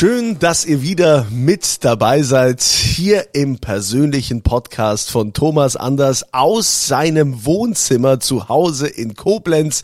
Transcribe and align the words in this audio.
Schön, 0.00 0.38
dass 0.38 0.64
ihr 0.64 0.80
wieder 0.80 1.26
mit 1.30 1.84
dabei 1.84 2.22
seid, 2.22 2.62
hier 2.62 3.34
im 3.34 3.58
persönlichen 3.58 4.40
Podcast 4.40 5.10
von 5.10 5.34
Thomas 5.34 5.76
Anders 5.76 6.32
aus 6.32 6.86
seinem 6.86 7.44
Wohnzimmer 7.44 8.18
zu 8.18 8.48
Hause 8.48 8.88
in 8.88 9.14
Koblenz. 9.14 9.82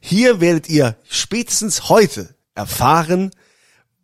Hier 0.00 0.42
werdet 0.42 0.68
ihr 0.68 0.98
spätestens 1.08 1.88
heute 1.88 2.34
erfahren, 2.54 3.30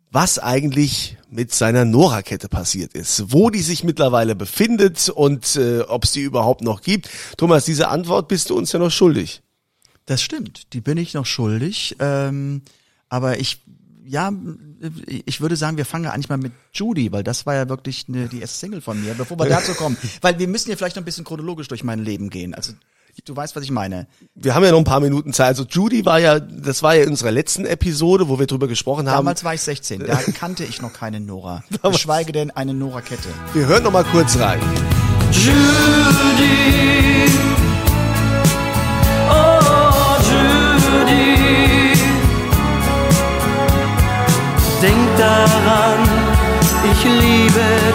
was 0.09 0.39
eigentlich 0.39 1.15
mit 1.29 1.53
seiner 1.53 1.85
Nora-Kette 1.85 2.49
passiert 2.49 2.95
ist, 2.95 3.31
wo 3.31 3.51
die 3.51 3.61
sich 3.61 3.83
mittlerweile 3.83 4.33
befindet 4.33 5.09
und 5.09 5.57
äh, 5.57 5.81
ob 5.81 6.05
es 6.05 6.11
die 6.11 6.21
überhaupt 6.21 6.63
noch 6.63 6.81
gibt. 6.81 7.07
Thomas, 7.37 7.65
diese 7.65 7.89
Antwort 7.89 8.29
bist 8.29 8.49
du 8.49 8.57
uns 8.57 8.71
ja 8.71 8.79
noch 8.79 8.89
schuldig. 8.89 9.43
Das 10.07 10.23
stimmt, 10.23 10.73
die 10.73 10.81
bin 10.81 10.97
ich 10.97 11.13
noch 11.13 11.27
schuldig. 11.27 11.97
Ähm, 11.99 12.63
aber 13.09 13.39
ich, 13.39 13.59
ja, 14.07 14.31
ich 15.25 15.41
würde 15.41 15.55
sagen, 15.55 15.77
wir 15.77 15.85
fangen 15.85 16.05
ja 16.05 16.11
eigentlich 16.11 16.29
mal 16.29 16.37
mit 16.37 16.53
Judy, 16.73 17.11
weil 17.11 17.23
das 17.23 17.45
war 17.45 17.55
ja 17.55 17.69
wirklich 17.69 18.05
eine, 18.07 18.27
die 18.27 18.41
erste 18.41 18.57
Single 18.57 18.81
von 18.81 19.01
mir, 19.01 19.13
bevor 19.13 19.37
wir 19.37 19.47
dazu 19.47 19.73
kommen. 19.73 19.97
weil 20.21 20.39
wir 20.39 20.47
müssen 20.47 20.69
ja 20.69 20.75
vielleicht 20.75 20.95
noch 20.95 21.03
ein 21.03 21.05
bisschen 21.05 21.25
chronologisch 21.25 21.67
durch 21.67 21.83
mein 21.83 21.99
Leben 21.99 22.29
gehen. 22.29 22.53
Also 22.53 22.73
du 23.23 23.35
weißt, 23.35 23.55
was 23.55 23.63
ich 23.63 23.71
meine. 23.71 24.07
Wir 24.35 24.55
haben 24.55 24.63
ja 24.63 24.71
noch 24.71 24.79
ein 24.79 24.83
paar 24.83 24.99
Minuten 24.99 25.33
Zeit. 25.33 25.47
Also 25.47 25.63
Judy 25.63 26.05
war 26.05 26.19
ja, 26.19 26.39
das 26.39 26.83
war 26.83 26.95
ja 26.95 27.03
in 27.03 27.09
unserer 27.09 27.31
letzten 27.31 27.65
Episode, 27.65 28.27
wo 28.27 28.39
wir 28.39 28.47
drüber 28.47 28.67
gesprochen 28.67 29.07
haben. 29.07 29.17
Damals 29.17 29.43
war 29.43 29.53
ich 29.53 29.61
16, 29.61 30.05
da 30.05 30.15
kannte 30.37 30.63
ich 30.63 30.81
noch 30.81 30.93
keine 30.93 31.19
Nora. 31.19 31.63
Geschweige 31.83 32.31
denn 32.31 32.51
eine 32.51 32.73
Nora-Kette. 32.73 33.29
Wir 33.53 33.65
hören 33.65 33.83
noch 33.83 33.91
mal 33.91 34.03
kurz 34.03 34.37
rein. 34.37 34.59
Judy. 35.31 36.74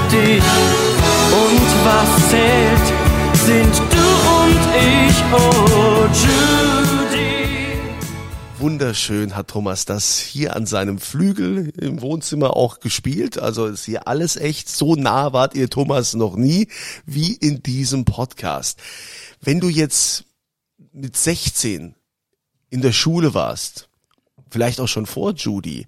Dich. 0.09 0.45
Und 1.33 1.69
was 1.85 2.31
zählt, 2.31 2.87
sind 3.35 3.79
du 3.91 4.07
und 4.43 4.63
ich. 4.77 5.17
Oh, 5.33 6.07
Judy. 6.07 7.31
Wunderschön 8.59 9.37
hat 9.37 9.49
Thomas 9.49 9.87
das 9.87 10.19
hier 10.19 10.55
an 10.55 10.67
seinem 10.67 10.99
Flügel 10.99 11.73
im 11.81 12.03
Wohnzimmer 12.03 12.57
auch 12.57 12.81
gespielt. 12.81 13.39
Also 13.39 13.67
ist 13.67 13.87
hier 13.87 14.07
alles 14.07 14.37
echt. 14.37 14.69
So 14.69 14.97
nah 14.97 15.33
wart 15.33 15.55
ihr 15.55 15.71
Thomas 15.71 16.15
noch 16.15 16.37
nie 16.37 16.69
wie 17.07 17.33
in 17.33 17.63
diesem 17.63 18.05
Podcast. 18.05 18.79
Wenn 19.41 19.61
du 19.61 19.69
jetzt 19.69 20.25
mit 20.93 21.17
16 21.17 21.95
in 22.69 22.83
der 22.83 22.93
Schule 22.93 23.33
warst, 23.33 23.89
vielleicht 24.51 24.81
auch 24.81 24.89
schon 24.89 25.07
vor 25.07 25.33
Judy, 25.33 25.87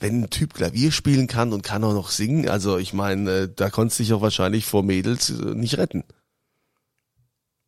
wenn 0.00 0.22
ein 0.22 0.30
Typ 0.30 0.54
Klavier 0.54 0.92
spielen 0.92 1.26
kann 1.26 1.52
und 1.52 1.62
kann 1.62 1.84
auch 1.84 1.94
noch 1.94 2.10
singen, 2.10 2.48
also 2.48 2.78
ich 2.78 2.92
meine, 2.92 3.30
äh, 3.30 3.48
da 3.54 3.70
konntest 3.70 3.98
du 3.98 4.02
dich 4.04 4.12
auch 4.12 4.22
wahrscheinlich 4.22 4.64
vor 4.64 4.82
Mädels 4.82 5.30
äh, 5.30 5.54
nicht 5.54 5.78
retten. 5.78 6.04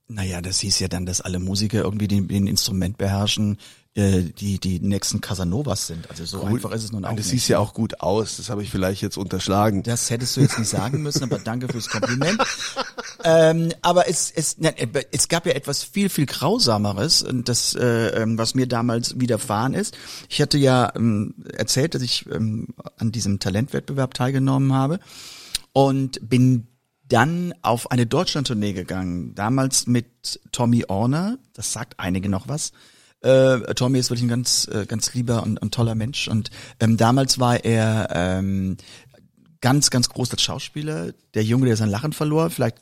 Naja, 0.09 0.41
das 0.41 0.59
hieß 0.61 0.81
ja 0.81 0.89
dann, 0.89 1.07
dass 1.07 1.21
alle 1.21 1.39
Musiker 1.39 1.83
irgendwie 1.83 2.09
den, 2.09 2.27
den 2.27 2.49
Instrument 2.49 2.99
beherrschen, 2.99 3.59
äh, 3.95 4.23
die 4.23 4.61
die 4.61 4.79
nächsten 4.79 5.21
Casanovas 5.21 5.89
sind. 5.89 6.09
Also 6.11 6.25
so 6.25 6.45
einfach 6.45 6.71
ist 6.71 6.85
es 6.85 6.93
nun 6.93 7.05
auch 7.05 7.17
das 7.17 7.29
sieht 7.29 7.49
ja 7.49 7.59
auch 7.59 7.75
gut 7.75 8.01
aus, 8.01 8.37
das 8.37 8.49
habe 8.49 8.63
ich 8.63 8.71
vielleicht 8.71 9.03
jetzt 9.03 9.17
unterschlagen. 9.17 9.83
Das 9.83 10.11
hättest 10.11 10.37
du 10.37 10.43
jetzt 10.43 10.59
nicht 10.59 10.69
sagen 10.69 11.03
müssen, 11.03 11.25
aber 11.25 11.39
danke 11.39 11.67
fürs 11.69 11.89
Kompliment. 11.89 12.41
ähm, 13.25 13.73
aber 13.83 14.09
es, 14.09 14.31
es, 14.31 14.59
nein, 14.59 14.75
es 15.11 15.29
gab 15.29 15.45
ja 15.45 15.53
etwas 15.53 15.83
viel, 15.83 16.09
viel 16.09 16.27
Grausameres, 16.27 17.23
und 17.23 17.49
das, 17.49 17.75
äh, 17.75 18.23
ähm, 18.23 18.39
was 18.39 18.55
mir 18.55 18.69
damals 18.69 19.19
widerfahren 19.19 19.75
ist. 19.75 19.97
Ich 20.29 20.41
hatte 20.41 20.59
ja 20.59 20.93
ähm, 20.95 21.35
erzählt, 21.53 21.97
dass 21.97 22.03
ich 22.03 22.27
ähm, 22.31 22.69
an 22.97 23.11
diesem 23.11 23.41
Talentwettbewerb 23.41 24.15
teilgenommen 24.15 24.73
habe 24.73 25.01
und 25.73 26.29
bin 26.29 26.69
dann 27.09 27.55
auf 27.63 27.91
eine 27.91 28.07
Deutschlandtournee 28.07 28.73
gegangen. 28.73 29.35
Damals 29.35 29.89
mit 29.89 30.41
Tommy 30.53 30.85
Orner, 30.87 31.39
das 31.55 31.73
sagt 31.73 31.99
einige 31.99 32.29
noch 32.29 32.47
was. 32.47 32.71
Äh, 33.23 33.75
Tommy 33.75 33.99
ist 33.99 34.11
wirklich 34.11 34.25
ein 34.25 34.29
ganz, 34.29 34.69
äh, 34.73 34.87
ganz 34.87 35.13
lieber 35.15 35.43
und, 35.43 35.61
und 35.61 35.75
toller 35.75 35.95
Mensch. 35.95 36.29
Und 36.29 36.51
ähm, 36.81 36.97
damals 36.97 37.39
war 37.39 37.65
er 37.65 38.09
ähm, 38.13 38.77
ganz, 39.61 39.91
ganz 39.91 40.09
groß 40.09 40.31
als 40.33 40.43
Schauspieler. 40.43 41.13
Der 41.35 41.45
Junge, 41.45 41.67
der 41.67 41.77
sein 41.77 41.91
Lachen 41.91 42.13
verlor. 42.13 42.51
Vielleicht 42.51 42.77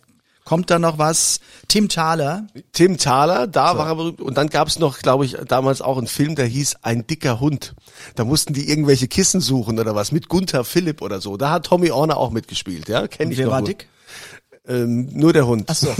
kommt 0.45 0.71
da 0.71 0.79
noch 0.79 0.97
was. 0.97 1.41
Tim 1.67 1.89
Thaler. 1.89 2.47
Tim 2.73 2.97
Thaler, 2.97 3.47
da 3.47 3.77
war 3.77 3.89
er 3.89 3.97
berühmt. 3.97 4.21
Und 4.21 4.39
dann 4.39 4.49
gab 4.49 4.69
es 4.69 4.79
noch, 4.79 5.01
glaube 5.01 5.27
ich, 5.27 5.37
damals 5.47 5.83
auch 5.83 5.99
einen 5.99 6.07
Film, 6.07 6.37
der 6.37 6.47
hieß 6.47 6.77
Ein 6.83 7.07
dicker 7.07 7.41
Hund. 7.41 7.75
Da 8.15 8.25
mussten 8.25 8.55
die 8.55 8.71
irgendwelche 8.71 9.09
Kissen 9.09 9.41
suchen 9.41 9.79
oder 9.79 9.95
was, 9.95 10.11
mit 10.11 10.29
Gunther 10.29 10.65
Philipp 10.65 11.03
oder 11.03 11.21
so. 11.21 11.37
Da 11.37 11.51
hat 11.51 11.67
Tommy 11.67 11.91
Orner 11.91 12.17
auch 12.17 12.31
mitgespielt, 12.31 12.89
ja? 12.89 13.09
Kenn 13.09 13.31
ich 13.31 13.39
Wer 13.39 13.47
noch 13.47 13.53
war 13.53 13.61
gut. 13.61 13.69
dick? 13.69 13.89
Ähm, 14.69 15.09
nur 15.13 15.33
der 15.33 15.47
Hund. 15.47 15.65
Ach 15.69 15.75
so. 15.75 15.95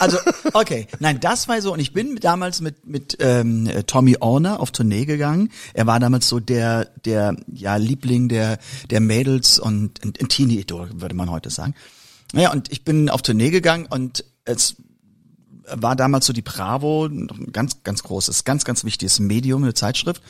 Also, 0.00 0.18
okay. 0.52 0.88
Nein, 0.98 1.20
das 1.20 1.46
war 1.46 1.62
so. 1.62 1.72
Und 1.72 1.78
ich 1.78 1.92
bin 1.92 2.16
damals 2.16 2.60
mit, 2.60 2.84
mit 2.84 3.16
ähm, 3.20 3.66
äh, 3.66 3.84
Tommy 3.84 4.16
Orner 4.18 4.58
auf 4.58 4.72
Tournee 4.72 5.04
gegangen. 5.04 5.50
Er 5.74 5.86
war 5.86 6.00
damals 6.00 6.28
so 6.28 6.40
der, 6.40 6.86
der 7.04 7.36
ja, 7.52 7.76
Liebling 7.76 8.28
der, 8.28 8.58
der 8.90 9.00
Mädels 9.00 9.60
und 9.60 10.02
ein, 10.04 10.12
ein 10.20 10.28
Teenie-Idol, 10.28 10.90
würde 10.94 11.14
man 11.14 11.30
heute 11.30 11.50
sagen. 11.50 11.74
Naja, 12.32 12.50
und 12.52 12.72
ich 12.72 12.84
bin 12.84 13.08
auf 13.10 13.22
Tournee 13.22 13.50
gegangen 13.50 13.86
und 13.86 14.24
es 14.44 14.76
war 15.72 15.94
damals 15.94 16.26
so 16.26 16.32
die 16.32 16.42
Bravo, 16.42 17.06
ein 17.06 17.28
ganz, 17.52 17.84
ganz 17.84 18.02
großes, 18.02 18.44
ganz, 18.44 18.64
ganz 18.64 18.84
wichtiges 18.84 19.20
Medium, 19.20 19.62
eine 19.62 19.74
Zeitschrift. 19.74 20.20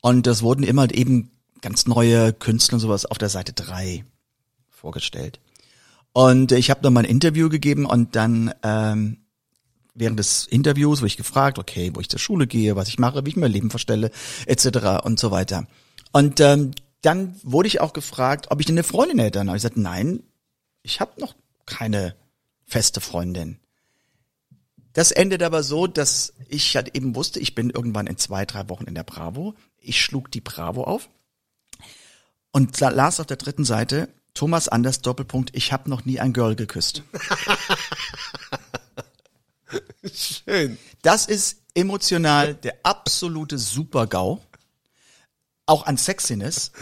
Und 0.00 0.26
das 0.28 0.42
wurden 0.42 0.62
immer 0.62 0.92
eben 0.94 1.30
ganz 1.60 1.86
neue 1.86 2.32
Künstler 2.32 2.74
und 2.74 2.80
sowas 2.80 3.06
auf 3.06 3.18
der 3.18 3.28
Seite 3.28 3.52
drei 3.54 4.04
vorgestellt. 4.68 5.40
Und 6.14 6.52
ich 6.52 6.70
habe 6.70 6.80
dann 6.80 6.92
mal 6.92 7.00
ein 7.00 7.10
Interview 7.10 7.48
gegeben 7.48 7.86
und 7.86 8.14
dann 8.14 8.54
ähm, 8.62 9.18
während 9.94 10.16
des 10.16 10.46
Interviews 10.46 11.00
wurde 11.00 11.08
ich 11.08 11.16
gefragt, 11.16 11.58
okay, 11.58 11.90
wo 11.92 12.00
ich 12.00 12.08
zur 12.08 12.20
Schule 12.20 12.46
gehe, 12.46 12.76
was 12.76 12.86
ich 12.86 13.00
mache, 13.00 13.26
wie 13.26 13.30
ich 13.30 13.36
mein 13.36 13.50
Leben 13.50 13.68
verstelle, 13.68 14.12
etc. 14.46 15.04
und 15.04 15.18
so 15.18 15.32
weiter. 15.32 15.66
Und 16.12 16.38
ähm, 16.38 16.70
dann 17.02 17.34
wurde 17.42 17.66
ich 17.66 17.80
auch 17.80 17.92
gefragt, 17.92 18.46
ob 18.50 18.60
ich 18.60 18.66
denn 18.66 18.76
eine 18.76 18.84
Freundin 18.84 19.18
hätte. 19.18 19.40
Und 19.40 19.48
ich 19.48 19.54
gesagt, 19.54 19.76
nein, 19.76 20.22
ich 20.82 21.00
habe 21.00 21.20
noch 21.20 21.34
keine 21.66 22.14
feste 22.64 23.00
Freundin. 23.00 23.58
Das 24.92 25.10
endet 25.10 25.42
aber 25.42 25.64
so, 25.64 25.88
dass 25.88 26.34
ich 26.48 26.76
halt 26.76 26.94
eben 26.94 27.16
wusste, 27.16 27.40
ich 27.40 27.56
bin 27.56 27.70
irgendwann 27.70 28.06
in 28.06 28.18
zwei, 28.18 28.46
drei 28.46 28.68
Wochen 28.68 28.84
in 28.84 28.94
der 28.94 29.02
Bravo. 29.02 29.54
Ich 29.78 30.00
schlug 30.00 30.30
die 30.30 30.40
Bravo 30.40 30.84
auf 30.84 31.10
und 32.52 32.78
las 32.78 33.18
auf 33.18 33.26
der 33.26 33.36
dritten 33.36 33.64
Seite, 33.64 34.08
Thomas 34.34 34.68
Anders 34.68 35.00
Doppelpunkt, 35.00 35.50
ich 35.54 35.72
habe 35.72 35.88
noch 35.88 36.04
nie 36.04 36.20
ein 36.20 36.32
Girl 36.32 36.56
geküsst. 36.56 37.02
Schön. 40.12 40.78
Das 41.02 41.26
ist 41.26 41.62
emotional 41.74 42.54
der 42.54 42.76
absolute 42.82 43.58
Super-GAU. 43.58 44.40
Auch 45.66 45.86
an 45.86 45.96
Sexiness. 45.96 46.72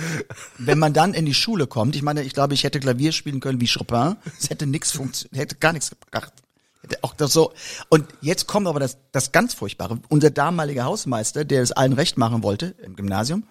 Wenn 0.59 0.79
man 0.79 0.93
dann 0.93 1.15
in 1.15 1.25
die 1.25 1.35
Schule 1.35 1.69
kommt, 1.69 1.95
ich 1.95 2.03
meine, 2.03 2.23
ich 2.25 2.33
glaube, 2.33 2.55
ich 2.55 2.65
hätte 2.65 2.81
Klavier 2.81 3.13
spielen 3.13 3.39
können 3.39 3.61
wie 3.61 3.69
Chopin. 3.69 4.17
Es 4.41 4.51
hätte 4.51 4.67
nichts 4.67 4.91
funktioniert, 4.91 5.39
hätte 5.39 5.57
gar 5.57 5.73
nichts 5.73 5.91
gebracht. 5.91 6.33
Hätte 6.81 6.99
auch 7.03 7.15
das 7.15 7.33
so. 7.33 7.53
Und 7.91 8.09
jetzt 8.23 8.49
kommt 8.49 8.67
aber 8.67 8.81
das, 8.81 8.99
das 9.13 9.31
ganz 9.31 9.55
Furchtbare. 9.55 10.01
Unser 10.09 10.31
damaliger 10.31 10.85
Hausmeister, 10.85 11.45
der 11.45 11.63
es 11.63 11.71
allen 11.71 11.93
recht 11.93 12.19
machen 12.19 12.43
wollte, 12.43 12.75
im 12.83 12.97
Gymnasium, 12.97 13.45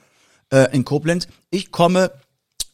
äh, 0.52 0.76
in 0.76 0.84
Koblenz. 0.84 1.30
Ich 1.50 1.72
komme 1.72 2.12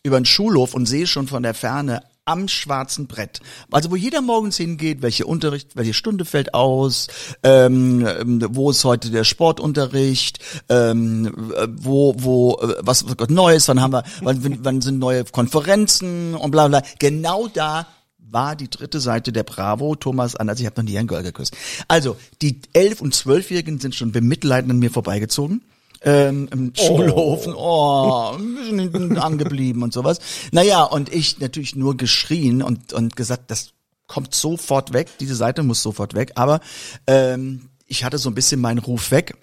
über 0.07 0.19
den 0.19 0.25
Schulhof 0.25 0.73
und 0.73 0.85
sehe 0.85 1.07
schon 1.07 1.27
von 1.27 1.43
der 1.43 1.53
Ferne 1.53 2.01
am 2.27 2.47
schwarzen 2.47 3.07
Brett. 3.07 3.39
Also 3.71 3.89
wo 3.89 3.95
jeder 3.95 4.21
morgens 4.21 4.57
hingeht, 4.57 5.01
welche 5.01 5.25
Unterricht, 5.25 5.75
welche 5.75 5.93
Stunde 5.93 6.25
fällt 6.25 6.53
aus, 6.53 7.07
ähm, 7.41 8.05
ähm, 8.05 8.45
wo 8.49 8.69
ist 8.69 8.83
heute 8.83 9.09
der 9.09 9.23
Sportunterricht, 9.23 10.39
ähm, 10.67 11.51
äh, 11.55 11.67
wo, 11.71 12.15
wo, 12.17 12.57
äh, 12.61 12.75
was 12.81 13.07
was 13.07 13.15
Gott 13.15 13.31
Neues, 13.31 13.67
wann 13.69 13.81
haben 13.81 13.93
wir, 13.93 14.03
wann, 14.21 14.59
wann 14.61 14.81
sind 14.81 14.99
neue 14.99 15.23
Konferenzen 15.23 16.35
und 16.35 16.51
bla 16.51 16.67
bla. 16.67 16.81
Genau 16.99 17.47
da 17.47 17.87
war 18.29 18.57
die 18.57 18.69
dritte 18.69 18.99
Seite 18.99 19.31
der 19.31 19.43
Bravo, 19.43 19.95
Thomas 19.95 20.35
Anders, 20.35 20.59
ich 20.59 20.65
habe 20.65 20.81
noch 20.81 20.89
nie 20.89 20.97
ein 20.97 21.07
Girl 21.07 21.23
geküsst. 21.23 21.55
Also, 21.87 22.17
die 22.41 22.61
elf- 22.73 22.99
und 22.99 23.15
zwölfjährigen 23.15 23.79
sind 23.79 23.95
schon 23.95 24.11
bemitleidend 24.11 24.71
an 24.71 24.79
mir 24.79 24.91
vorbeigezogen. 24.91 25.61
Ähm, 26.01 26.47
Im 26.51 26.73
Schulhofen, 26.75 27.53
oh, 27.55 28.35
ein 28.37 28.55
bisschen 28.55 28.79
hinten 28.79 29.17
angeblieben 29.17 29.83
und 29.83 29.93
sowas. 29.93 30.19
Naja, 30.51 30.83
und 30.83 31.13
ich 31.13 31.39
natürlich 31.39 31.75
nur 31.75 31.97
geschrien 31.97 32.61
und, 32.61 32.93
und 32.93 33.15
gesagt, 33.15 33.49
das 33.51 33.71
kommt 34.07 34.33
sofort 34.33 34.93
weg, 34.93 35.09
diese 35.19 35.35
Seite 35.35 35.63
muss 35.63 35.81
sofort 35.81 36.13
weg. 36.13 36.33
Aber 36.35 36.59
ähm, 37.07 37.69
ich 37.85 38.03
hatte 38.03 38.17
so 38.17 38.29
ein 38.29 38.35
bisschen 38.35 38.61
meinen 38.61 38.79
Ruf 38.79 39.11
weg, 39.11 39.35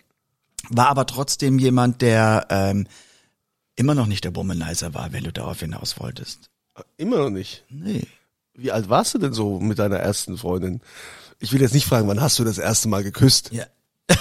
war 0.69 0.89
aber 0.89 1.07
trotzdem 1.07 1.59
jemand, 1.59 2.03
der 2.03 2.47
ähm, 2.51 2.87
immer 3.77 3.95
noch 3.95 4.07
nicht 4.07 4.25
der 4.25 4.35
Womanizer 4.35 4.95
war, 4.95 5.13
wenn 5.13 5.25
du 5.25 5.33
darauf 5.33 5.61
hinaus 5.61 5.99
wolltest. 5.99 6.51
Immer 6.97 7.19
noch 7.19 7.31
nicht. 7.31 7.65
Nee. 7.69 8.07
Wie 8.55 8.73
alt 8.73 8.89
warst 8.89 9.15
du 9.15 9.19
denn 9.19 9.33
so 9.33 9.59
mit 9.59 9.79
deiner 9.79 9.97
ersten 9.97 10.39
Freundin? 10.39 10.81
Ich 11.41 11.53
will 11.53 11.61
jetzt 11.61 11.75
nicht 11.75 11.87
fragen, 11.87 12.09
wann 12.09 12.21
hast 12.21 12.39
du 12.39 12.45
das 12.45 12.59
erste 12.59 12.89
Mal 12.89 13.03
geküsst? 13.03 13.51
Ja. 13.53 13.65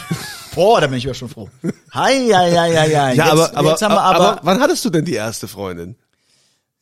Boah, 0.55 0.81
da 0.81 0.87
bin 0.87 0.97
ich 0.97 1.03
ja 1.03 1.13
schon 1.13 1.29
froh. 1.29 1.49
Hi, 1.91 2.27
ja, 2.27 2.47
ja, 2.47 2.65
ja, 2.65 2.85
ja. 2.85 2.85
Ja, 2.85 3.09
jetzt, 3.11 3.19
aber, 3.21 3.57
aber, 3.57 3.69
jetzt 3.71 3.81
haben 3.81 3.95
wir 3.95 4.01
aber, 4.01 4.31
aber, 4.31 4.39
wann 4.43 4.59
hattest 4.59 4.85
du 4.85 4.89
denn 4.89 5.05
die 5.05 5.13
erste 5.13 5.47
Freundin? 5.47 5.95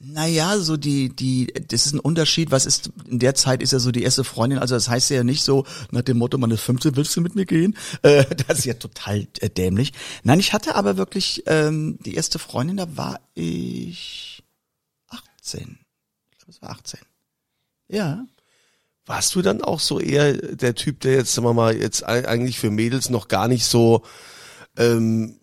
naja, 0.03 0.57
so 0.57 0.77
die, 0.77 1.09
die, 1.09 1.47
das 1.67 1.85
ist 1.85 1.93
ein 1.93 1.99
Unterschied. 1.99 2.51
Was 2.51 2.65
ist, 2.65 2.91
in 3.07 3.19
der 3.19 3.35
Zeit 3.35 3.61
ist 3.61 3.71
ja 3.71 3.79
so 3.79 3.91
die 3.91 4.03
erste 4.03 4.23
Freundin, 4.23 4.59
also 4.59 4.75
das 4.75 4.89
heißt 4.89 5.09
ja 5.11 5.23
nicht 5.23 5.43
so 5.43 5.65
nach 5.91 6.01
dem 6.01 6.17
Motto, 6.17 6.37
man 6.37 6.51
ist 6.51 6.61
15, 6.61 6.95
willst 6.95 7.15
du 7.15 7.21
mit 7.21 7.35
mir 7.35 7.45
gehen? 7.45 7.77
Äh, 8.03 8.25
das 8.47 8.59
ist 8.59 8.65
ja 8.65 8.73
total 8.73 9.27
äh, 9.41 9.49
dämlich. 9.49 9.93
Nein, 10.23 10.39
ich 10.39 10.53
hatte 10.53 10.75
aber 10.75 10.97
wirklich, 10.97 11.43
ähm, 11.45 11.99
die 12.03 12.15
erste 12.15 12.39
Freundin, 12.39 12.77
da 12.77 12.97
war 12.97 13.19
ich 13.35 14.43
18. 15.09 15.77
Ich 16.31 16.37
glaube, 16.39 16.51
es 16.51 16.61
war 16.61 16.71
18. 16.71 16.99
Ja. 17.89 18.25
Warst 19.05 19.33
du 19.35 19.41
dann 19.41 19.61
auch 19.61 19.79
so 19.79 19.99
eher 19.99 20.33
der 20.33 20.75
Typ, 20.75 20.99
der 21.01 21.13
jetzt, 21.15 21.33
sagen 21.33 21.47
wir 21.47 21.53
mal, 21.53 21.75
jetzt 21.75 22.07
ei- 22.07 22.27
eigentlich 22.27 22.59
für 22.59 22.69
Mädels 22.69 23.09
noch 23.09 23.27
gar 23.27 23.47
nicht 23.47 23.65
so, 23.65 24.03
ähm, 24.77 25.39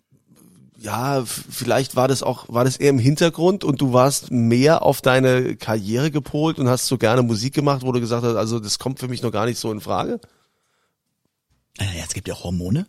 ja, 0.77 1.25
vielleicht 1.25 1.97
war 1.97 2.07
das 2.07 2.23
auch, 2.23 2.45
war 2.47 2.63
das 2.63 2.77
eher 2.77 2.89
im 2.89 2.99
Hintergrund 2.99 3.65
und 3.65 3.81
du 3.81 3.91
warst 3.91 4.31
mehr 4.31 4.81
auf 4.81 5.01
deine 5.01 5.57
Karriere 5.57 6.09
gepolt 6.09 6.57
und 6.57 6.69
hast 6.69 6.87
so 6.87 6.97
gerne 6.97 7.21
Musik 7.21 7.53
gemacht, 7.53 7.81
wo 7.83 7.91
du 7.91 7.99
gesagt 7.99 8.23
hast, 8.23 8.37
also 8.37 8.59
das 8.59 8.79
kommt 8.79 8.99
für 8.99 9.09
mich 9.09 9.21
noch 9.21 9.31
gar 9.31 9.45
nicht 9.45 9.59
so 9.59 9.71
in 9.73 9.81
Frage? 9.81 10.21
Naja, 11.77 12.03
es 12.07 12.13
gibt 12.13 12.29
ja 12.29 12.35
Hormone. 12.41 12.87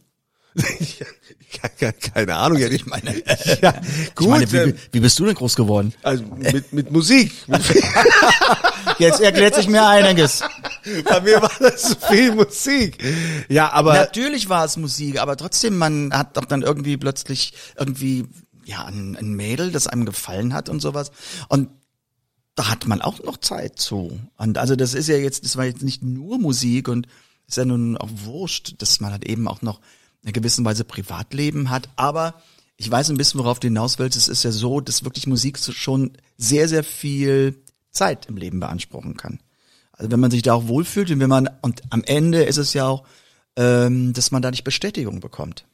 Keine, 2.15 2.37
Ahnung, 2.37 2.59
ja, 2.59 2.69
ich 2.69 2.87
meine, 2.87 3.23
ja, 3.63 3.73
gut, 4.15 4.21
ich 4.21 4.27
meine, 4.27 4.53
wie, 4.53 4.57
ähm, 4.57 4.75
wie 4.93 5.01
bist 5.01 5.19
du 5.19 5.25
denn 5.25 5.35
groß 5.35 5.57
geworden? 5.57 5.93
also 6.03 6.25
mit, 6.25 6.73
mit 6.73 6.91
Musik. 6.91 7.33
Jetzt 8.99 9.21
erklärt 9.21 9.55
sich 9.55 9.69
mir 9.69 9.87
einiges. 9.87 10.43
bei 11.05 11.21
mir 11.21 11.43
war 11.43 11.51
das 11.61 11.97
viel 12.09 12.35
Musik. 12.35 12.99
Ja, 13.49 13.73
aber 13.73 13.95
Natürlich 13.95 14.49
war 14.49 14.65
es 14.65 14.77
Musik, 14.77 15.21
aber 15.21 15.37
trotzdem, 15.37 15.77
man 15.79 16.13
hat 16.13 16.37
doch 16.37 16.45
dann 16.45 16.63
irgendwie 16.63 16.97
plötzlich 16.97 17.53
irgendwie, 17.79 18.27
ja, 18.65 18.85
ein, 18.85 19.17
ein 19.17 19.35
Mädel, 19.35 19.73
das 19.73 19.87
einem 19.87 20.05
gefallen 20.05 20.55
hat 20.55 20.69
und 20.69 20.81
sowas. 20.81 21.11
Und 21.49 21.69
da 22.55 22.69
hat 22.69 22.87
man 22.87 23.01
auch 23.01 23.23
noch 23.23 23.39
Zeit 23.39 23.79
zu. 23.79 24.19
Und 24.37 24.59
also 24.59 24.77
das 24.77 24.95
ist 24.95 25.09
ja 25.09 25.17
jetzt, 25.17 25.45
das 25.45 25.57
war 25.57 25.65
jetzt 25.65 25.83
nicht 25.83 26.03
nur 26.03 26.39
Musik 26.39 26.89
und 26.89 27.07
ist 27.47 27.57
ja 27.57 27.65
nun 27.65 27.97
auch 27.97 28.09
wurscht, 28.13 28.75
dass 28.79 29.01
man 29.01 29.13
halt 29.13 29.25
eben 29.25 29.49
auch 29.49 29.63
noch 29.63 29.81
einer 30.23 30.33
gewissen 30.33 30.65
Weise 30.65 30.85
Privatleben 30.85 31.71
hat. 31.71 31.89
Aber 31.97 32.35
ich 32.77 32.91
weiß 32.91 33.11
ein 33.11 33.17
bisschen, 33.17 33.41
worauf 33.41 33.61
du 33.61 33.67
hinaus 33.69 33.99
willst. 33.99 34.17
Es 34.17 34.29
ist 34.29 34.43
ja 34.43 34.53
so, 34.53 34.81
dass 34.81 35.05
wirklich 35.05 35.27
Musik 35.27 35.59
schon 35.59 36.13
sehr, 36.37 36.69
sehr 36.69 36.85
viel 36.85 37.63
Zeit 37.91 38.27
im 38.27 38.37
Leben 38.37 38.61
beanspruchen 38.61 39.17
kann. 39.17 39.41
Also 39.93 40.11
wenn 40.11 40.21
man 40.21 40.31
sich 40.31 40.43
da 40.43 40.55
auch 40.55 40.69
wohlfühlt 40.69 41.11
und 41.11 41.21
wenn 41.21 41.29
man, 41.29 41.51
und 41.61 41.83
am 41.91 42.03
Ende 42.05 42.43
ist 42.45 42.57
es 42.57 42.73
ja 42.73 42.87
auch, 42.87 43.05
ähm, 43.57 44.13
dass 44.13 44.31
man 44.31 44.41
dadurch 44.43 44.65
Bestätigung 44.65 45.21
bekommt. 45.21 45.67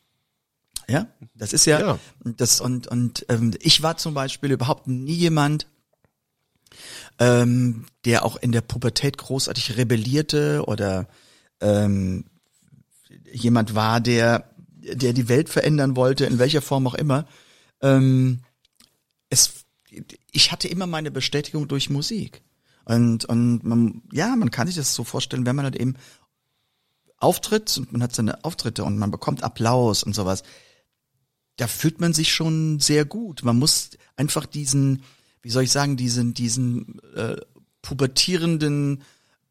Ja, 0.89 1.09
das 1.35 1.53
ist 1.53 1.65
ja, 1.67 1.81
Ja. 1.81 1.99
das 2.25 2.61
und 2.61 2.87
und 2.87 3.27
ähm, 3.29 3.53
ich 3.61 3.83
war 3.83 3.97
zum 3.97 4.15
Beispiel 4.15 4.53
überhaupt 4.53 4.87
nie 4.87 5.15
jemand, 5.15 5.67
ähm, 7.19 7.87
der 8.05 8.25
auch 8.25 8.37
in 8.37 8.53
der 8.53 8.61
Pubertät 8.61 9.19
großartig 9.19 9.77
rebellierte 9.77 10.65
oder 10.67 11.09
ähm, 11.61 12.25
jemand 13.37 13.75
war, 13.75 14.01
der 14.01 14.51
der 14.95 15.13
die 15.13 15.29
Welt 15.29 15.49
verändern 15.49 15.97
wollte, 15.97 16.27
in 16.27 16.39
welcher 16.39 16.63
Form 16.63 16.87
auch 16.87 16.95
immer. 16.95 17.27
Ähm, 17.81 18.41
es, 19.31 19.65
ich 20.31 20.53
hatte 20.53 20.69
immer 20.69 20.87
meine 20.87 21.11
Bestätigung 21.11 21.69
durch 21.69 21.91
Musik. 21.91 22.43
Und, 22.85 23.25
und 23.25 23.65
man, 23.65 24.03
ja, 24.13 24.37
man 24.37 24.51
kann 24.51 24.69
sich 24.69 24.77
das 24.77 24.95
so 24.95 25.03
vorstellen, 25.03 25.45
wenn 25.45 25.57
man 25.57 25.65
halt 25.65 25.77
eben 25.77 25.95
auftritt 27.19 27.77
und 27.79 27.93
man 27.93 28.03
hat 28.03 28.15
seine 28.15 28.45
Auftritte 28.45 28.85
und 28.85 28.99
man 28.99 29.11
bekommt 29.11 29.43
Applaus 29.43 30.03
und 30.03 30.15
sowas. 30.15 30.45
Da 31.57 31.67
fühlt 31.67 32.01
man 32.01 32.13
sich 32.13 32.33
schon 32.33 32.79
sehr 32.79 33.05
gut. 33.05 33.43
Man 33.43 33.59
muss 33.59 33.91
einfach 34.17 34.47
diesen, 34.47 35.03
wie 35.43 35.51
soll 35.51 35.65
ich 35.65 35.73
sagen, 35.73 35.97
diesen, 35.97 36.35
diesen 36.35 37.01
äh, 37.15 37.37
pubertierenden 37.83 39.03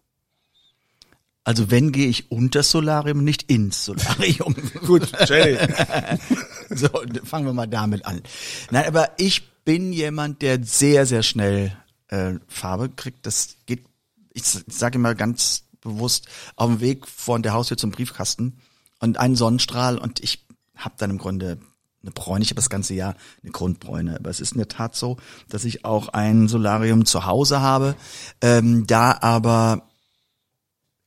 Also 1.44 1.70
wenn 1.70 1.92
gehe 1.92 2.06
ich 2.08 2.30
unter 2.32 2.62
Solarium, 2.62 3.22
nicht 3.22 3.50
ins 3.50 3.84
Solarium. 3.84 4.54
Gut, 4.86 5.12
Jenny. 5.28 5.58
So, 6.70 6.88
fangen 7.24 7.44
wir 7.44 7.52
mal 7.52 7.66
damit 7.68 8.06
an. 8.06 8.22
Nein, 8.70 8.86
aber 8.86 9.10
ich 9.18 9.50
bin 9.66 9.92
jemand, 9.92 10.40
der 10.40 10.64
sehr, 10.64 11.04
sehr 11.04 11.22
schnell 11.22 11.76
äh, 12.08 12.36
Farbe 12.48 12.88
kriegt. 12.88 13.26
Das 13.26 13.56
geht, 13.66 13.84
ich 14.32 14.42
sage 14.44 14.96
immer 14.96 15.14
ganz 15.14 15.64
bewusst, 15.82 16.26
auf 16.56 16.70
dem 16.70 16.80
Weg 16.80 17.06
von 17.06 17.42
der 17.42 17.52
Haustür 17.52 17.76
zum 17.76 17.90
Briefkasten 17.90 18.58
und 19.00 19.18
einen 19.18 19.36
Sonnenstrahl 19.36 19.98
und 19.98 20.20
ich 20.20 20.46
habe 20.76 20.94
dann 20.98 21.10
im 21.10 21.18
Grunde 21.18 21.58
eine 22.02 22.10
Bräune. 22.10 22.42
Ich 22.42 22.50
habe 22.50 22.56
das 22.56 22.70
ganze 22.70 22.94
Jahr 22.94 23.14
eine 23.42 23.52
Grundbräune. 23.52 24.16
Aber 24.16 24.30
es 24.30 24.40
ist 24.40 24.52
in 24.52 24.58
der 24.58 24.68
Tat 24.68 24.96
so, 24.96 25.18
dass 25.48 25.64
ich 25.64 25.84
auch 25.84 26.08
ein 26.08 26.48
Solarium 26.48 27.04
zu 27.04 27.26
Hause 27.26 27.60
habe, 27.60 27.94
ähm, 28.40 28.86
da 28.86 29.18
aber 29.20 29.88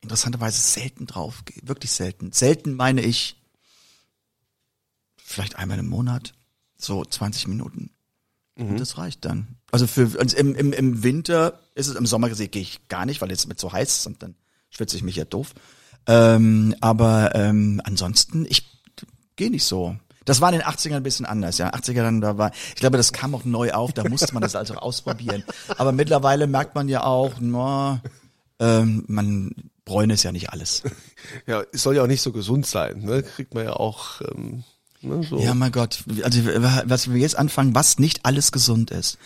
interessanterweise 0.00 0.60
selten 0.60 1.06
drauf, 1.06 1.44
gehe. 1.44 1.60
wirklich 1.64 1.90
selten. 1.90 2.32
Selten 2.32 2.74
meine 2.74 3.02
ich 3.02 3.36
vielleicht 5.16 5.56
einmal 5.56 5.78
im 5.78 5.88
Monat, 5.88 6.32
so 6.76 7.04
20 7.04 7.48
Minuten. 7.48 7.90
Und 8.56 8.80
das 8.80 8.96
reicht 8.96 9.24
dann. 9.24 9.48
Also 9.70 9.86
für 9.86 10.18
also 10.18 10.36
im, 10.36 10.54
im, 10.54 10.72
im 10.72 11.02
Winter 11.02 11.60
ist 11.74 11.88
es, 11.88 11.96
im 11.96 12.06
Sommer 12.06 12.28
gesehen 12.28 12.50
gehe 12.50 12.62
ich 12.62 12.88
gar 12.88 13.04
nicht, 13.04 13.20
weil 13.20 13.30
jetzt 13.30 13.48
mit 13.48 13.60
so 13.60 13.72
heiß 13.72 13.98
ist 13.98 14.06
und 14.06 14.22
dann 14.22 14.34
schwitze 14.70 14.96
ich 14.96 15.02
mich 15.02 15.16
ja 15.16 15.24
doof. 15.24 15.54
Ähm, 16.06 16.74
aber 16.80 17.34
ähm, 17.34 17.80
ansonsten, 17.84 18.46
ich 18.48 18.68
gehe 19.36 19.50
nicht 19.50 19.64
so. 19.64 19.96
Das 20.24 20.40
war 20.40 20.52
in 20.52 20.58
den 20.58 20.66
80ern 20.66 20.96
ein 20.96 21.02
bisschen 21.02 21.26
anders, 21.26 21.58
ja. 21.58 21.72
80er 21.72 22.02
dann, 22.02 22.20
da 22.20 22.36
war, 22.36 22.50
ich 22.68 22.80
glaube, 22.80 22.96
das 22.96 23.12
kam 23.12 23.34
auch 23.34 23.44
neu 23.44 23.72
auf, 23.72 23.92
da 23.92 24.08
musste 24.08 24.34
man 24.34 24.42
das 24.42 24.56
also 24.56 24.74
ausprobieren. 24.76 25.44
Aber 25.78 25.92
mittlerweile 25.92 26.46
merkt 26.46 26.74
man 26.74 26.88
ja 26.88 27.04
auch, 27.04 27.34
na, 27.40 28.00
ähm, 28.58 29.04
man, 29.06 29.52
Bräune 29.84 30.14
ist 30.14 30.24
ja 30.24 30.32
nicht 30.32 30.50
alles. 30.50 30.82
Ja, 31.46 31.62
es 31.72 31.82
soll 31.82 31.96
ja 31.96 32.02
auch 32.02 32.08
nicht 32.08 32.22
so 32.22 32.32
gesund 32.32 32.66
sein, 32.66 33.00
ne? 33.00 33.22
Kriegt 33.22 33.54
man 33.54 33.64
ja 33.64 33.72
auch 33.74 34.20
ähm, 34.20 34.64
ne, 35.00 35.22
so. 35.22 35.38
Ja, 35.38 35.54
mein 35.54 35.72
Gott. 35.72 36.04
Also, 36.22 36.40
was 36.44 37.10
wir 37.10 37.20
jetzt 37.20 37.38
anfangen, 37.38 37.74
was 37.74 37.98
nicht 37.98 38.24
alles 38.24 38.52
gesund 38.52 38.90
ist. 38.90 39.18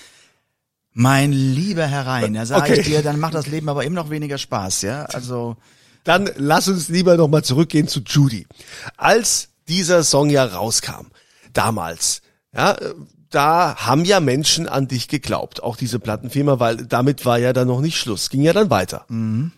Mein 0.93 1.33
lieber 1.33 1.87
Herr 1.87 2.07
Rhein, 2.07 2.35
da 2.35 2.45
sage 2.47 2.73
Okay. 2.73 2.81
ich 2.81 2.87
dir, 2.87 3.03
dann 3.03 3.21
macht 3.21 3.35
das 3.35 3.47
Leben 3.47 3.69
aber 3.69 3.85
eben 3.85 3.95
noch 3.95 4.11
weniger 4.11 4.39
Spaß, 4.39 4.83
ja? 4.83 5.05
Also, 5.05 5.57
Dann 6.05 6.31
lass 6.37 6.67
uns 6.69 6.89
lieber 6.89 7.17
nochmal 7.17 7.45
zurückgehen 7.45 7.87
zu 7.87 8.01
Judy. 8.01 8.47
Als 8.97 9.49
dieser 9.69 10.03
Song 10.03 10.31
ja 10.31 10.45
rauskam, 10.45 11.07
damals, 11.53 12.23
ja, 12.55 12.77
da 13.31 13.77
haben 13.77 14.05
ja 14.05 14.19
Menschen 14.19 14.69
an 14.69 14.89
dich 14.89 15.07
geglaubt, 15.07 15.63
auch 15.63 15.77
diese 15.77 16.01
Plattenfirma, 16.01 16.59
weil 16.59 16.79
damit 16.79 17.25
war 17.25 17.39
ja 17.39 17.53
dann 17.53 17.69
noch 17.69 17.81
nicht 17.81 17.97
Schluss, 17.97 18.29
ging 18.31 18.43
ja 18.43 18.53
dann 18.53 18.71
weiter. 18.71 19.05
Mhm. 19.09 19.53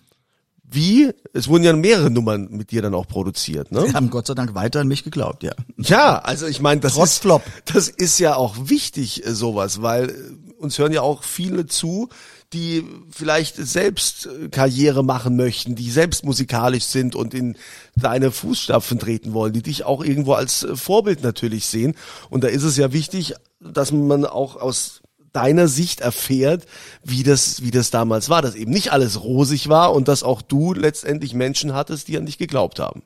Wie? 0.65 1.11
Es 1.35 1.49
wurden 1.49 1.65
ja 1.65 1.73
mehrere 1.75 2.11
Nummern 2.11 2.49
mit 2.51 2.71
dir 2.71 2.81
dann 2.81 2.95
auch 2.95 3.07
produziert, 3.07 3.73
ne? 3.73 3.85
Die 3.89 3.95
haben 3.95 4.09
Gott 4.09 4.27
sei 4.27 4.33
Dank 4.35 4.55
weiter 4.55 4.81
an 4.81 4.89
mich 4.89 5.05
geglaubt, 5.05 5.43
ja. 5.43 5.53
Ja, 5.77 6.19
also 6.21 6.47
ich 6.47 6.61
meine, 6.61 6.81
das 6.81 6.95
Trotz 6.95 7.12
ist 7.12 7.19
Flop. 7.23 7.43
das 7.67 7.89
ist 7.89 8.19
ja 8.19 8.37
auch 8.37 8.57
wichtig 8.71 9.27
äh, 9.27 9.35
sowas, 9.35 9.83
weil 9.83 10.09
äh, 10.11 10.15
uns 10.62 10.78
hören 10.78 10.92
ja 10.92 11.02
auch 11.02 11.25
viele 11.25 11.66
zu, 11.66 12.09
die 12.52 12.85
vielleicht 13.11 13.57
selbst 13.57 14.26
äh, 14.26 14.49
Karriere 14.49 15.02
machen 15.02 15.37
möchten, 15.37 15.75
die 15.75 15.90
selbst 15.90 16.25
musikalisch 16.25 16.85
sind 16.85 17.14
und 17.14 17.35
in 17.35 17.57
deine 17.97 18.31
Fußstapfen 18.31 18.99
treten 18.99 19.33
wollen, 19.33 19.52
die 19.52 19.62
dich 19.62 19.85
auch 19.85 20.04
irgendwo 20.04 20.35
als 20.35 20.62
äh, 20.62 20.76
Vorbild 20.76 21.23
natürlich 21.23 21.66
sehen. 21.66 21.95
Und 22.31 22.45
da 22.45 22.49
ist 22.49 22.62
es 22.62 22.76
ja 22.76 22.92
wichtig, 22.92 23.35
dass 23.61 23.92
man 23.92 24.25
auch 24.25 24.57
aus 24.57 25.02
deiner 25.33 25.66
Sicht 25.66 26.00
erfährt, 26.00 26.66
wie 27.02 27.23
das, 27.23 27.62
wie 27.62 27.71
das 27.71 27.90
damals 27.90 28.28
war, 28.28 28.42
dass 28.42 28.54
eben 28.54 28.71
nicht 28.71 28.92
alles 28.92 29.23
rosig 29.23 29.69
war 29.69 29.95
und 29.95 30.09
dass 30.09 30.23
auch 30.23 30.42
du 30.42 30.75
letztendlich 30.75 31.33
Menschen 31.33 31.73
hattest, 31.73 32.09
die 32.09 32.19
an 32.19 32.26
dich 32.26 32.37
geglaubt 32.37 32.78
haben. 32.78 33.02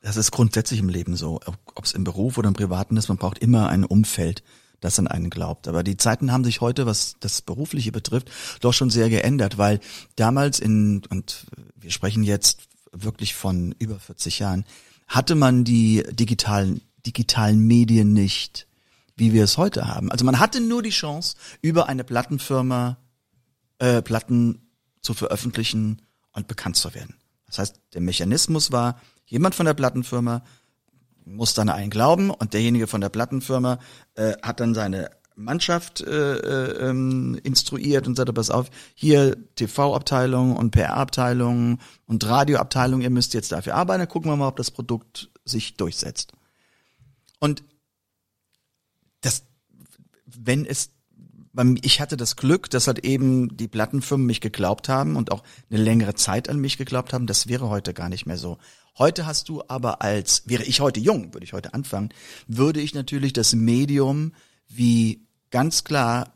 Das 0.00 0.16
ist 0.16 0.30
grundsätzlich 0.30 0.80
im 0.80 0.88
Leben 0.88 1.16
so, 1.16 1.40
ob 1.74 1.84
es 1.84 1.92
im 1.92 2.04
Beruf 2.04 2.38
oder 2.38 2.48
im 2.48 2.54
Privaten 2.54 2.96
ist, 2.96 3.08
man 3.08 3.18
braucht 3.18 3.38
immer 3.38 3.68
ein 3.68 3.84
Umfeld, 3.84 4.42
das 4.80 4.98
an 4.98 5.06
einen 5.06 5.30
glaubt. 5.30 5.68
Aber 5.68 5.82
die 5.82 5.96
Zeiten 5.96 6.32
haben 6.32 6.44
sich 6.44 6.60
heute, 6.60 6.86
was 6.86 7.16
das 7.20 7.42
Berufliche 7.42 7.92
betrifft, 7.92 8.30
doch 8.60 8.72
schon 8.72 8.90
sehr 8.90 9.10
geändert, 9.10 9.58
weil 9.58 9.80
damals 10.16 10.58
in, 10.58 11.02
und 11.10 11.46
wir 11.76 11.90
sprechen 11.90 12.24
jetzt 12.24 12.62
wirklich 12.92 13.34
von 13.34 13.74
über 13.78 13.98
40 13.98 14.38
Jahren, 14.40 14.64
hatte 15.06 15.34
man 15.34 15.64
die 15.64 16.04
digitalen, 16.10 16.80
digitalen 17.06 17.60
Medien 17.60 18.12
nicht, 18.12 18.66
wie 19.16 19.32
wir 19.32 19.44
es 19.44 19.58
heute 19.58 19.86
haben. 19.86 20.10
Also 20.10 20.24
man 20.24 20.38
hatte 20.38 20.60
nur 20.60 20.82
die 20.82 20.90
Chance, 20.90 21.36
über 21.60 21.88
eine 21.88 22.04
Plattenfirma 22.04 22.96
äh, 23.78 24.02
Platten 24.02 24.70
zu 25.02 25.14
veröffentlichen 25.14 26.02
und 26.32 26.48
bekannt 26.48 26.76
zu 26.76 26.94
werden. 26.94 27.16
Das 27.46 27.58
heißt, 27.58 27.80
der 27.94 28.00
Mechanismus 28.00 28.70
war, 28.70 29.00
jemand 29.26 29.54
von 29.54 29.66
der 29.66 29.74
Plattenfirma 29.74 30.42
muss 31.30 31.54
dann 31.54 31.68
einen 31.68 31.90
glauben 31.90 32.30
und 32.30 32.54
derjenige 32.54 32.86
von 32.86 33.00
der 33.00 33.08
Plattenfirma 33.08 33.78
äh, 34.14 34.32
hat 34.42 34.60
dann 34.60 34.74
seine 34.74 35.10
Mannschaft 35.36 36.00
äh, 36.02 36.34
äh, 36.36 36.88
ähm, 36.88 37.40
instruiert 37.42 38.06
und 38.06 38.16
sagte, 38.16 38.32
pass 38.32 38.50
auf, 38.50 38.70
hier 38.94 39.36
TV-Abteilung 39.56 40.56
und 40.56 40.70
PR-Abteilung 40.70 41.78
und 42.06 42.26
Radioabteilung, 42.26 43.00
ihr 43.00 43.10
müsst 43.10 43.34
jetzt 43.34 43.52
dafür 43.52 43.74
arbeiten, 43.74 44.00
dann 44.00 44.08
gucken 44.08 44.30
wir 44.30 44.36
mal, 44.36 44.48
ob 44.48 44.56
das 44.56 44.70
Produkt 44.70 45.30
sich 45.44 45.76
durchsetzt. 45.76 46.32
Und 47.38 47.64
das, 49.22 49.44
wenn 50.26 50.66
es, 50.66 50.90
ich 51.82 52.00
hatte 52.00 52.16
das 52.16 52.36
Glück, 52.36 52.70
dass 52.70 52.86
halt 52.86 53.00
eben 53.00 53.56
die 53.56 53.68
Plattenfirmen 53.68 54.26
mich 54.26 54.40
geglaubt 54.40 54.88
haben 54.88 55.16
und 55.16 55.32
auch 55.32 55.42
eine 55.70 55.82
längere 55.82 56.14
Zeit 56.14 56.48
an 56.48 56.58
mich 56.58 56.78
geglaubt 56.78 57.12
haben, 57.12 57.26
das 57.26 57.48
wäre 57.48 57.68
heute 57.68 57.92
gar 57.92 58.08
nicht 58.08 58.26
mehr 58.26 58.38
so. 58.38 58.58
Heute 58.98 59.26
hast 59.26 59.48
du 59.48 59.62
aber 59.66 60.02
als, 60.02 60.42
wäre 60.46 60.64
ich 60.64 60.80
heute 60.80 61.00
jung, 61.00 61.32
würde 61.34 61.44
ich 61.44 61.52
heute 61.52 61.74
anfangen, 61.74 62.10
würde 62.46 62.80
ich 62.80 62.94
natürlich 62.94 63.32
das 63.32 63.54
Medium 63.54 64.32
wie 64.68 65.26
ganz 65.50 65.84
klar 65.84 66.34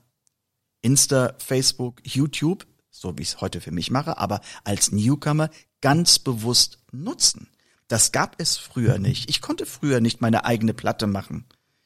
Insta, 0.83 1.35
Facebook, 1.38 2.00
YouTube, 2.04 2.66
so 2.90 3.16
wie 3.16 3.23
ich 3.23 3.28
es 3.28 3.40
heute 3.40 3.61
für 3.61 3.71
mich 3.71 3.90
mache, 3.90 4.18
aber 4.18 4.40
als 4.64 4.92
Newcomer 4.92 5.50
ganz 5.80 6.18
bewusst 6.18 6.78
nutzen. 6.92 7.49
Das 7.88 8.12
gab 8.12 8.37
es 8.38 8.56
früher 8.56 8.99
nicht. 8.99 9.28
Ich 9.28 9.40
konnte 9.40 9.66
früher 9.66 10.00
nicht 10.00 10.21
meine 10.21 10.44
eigene 10.44 10.75
Platte 10.75 11.06
machen. 11.06 11.44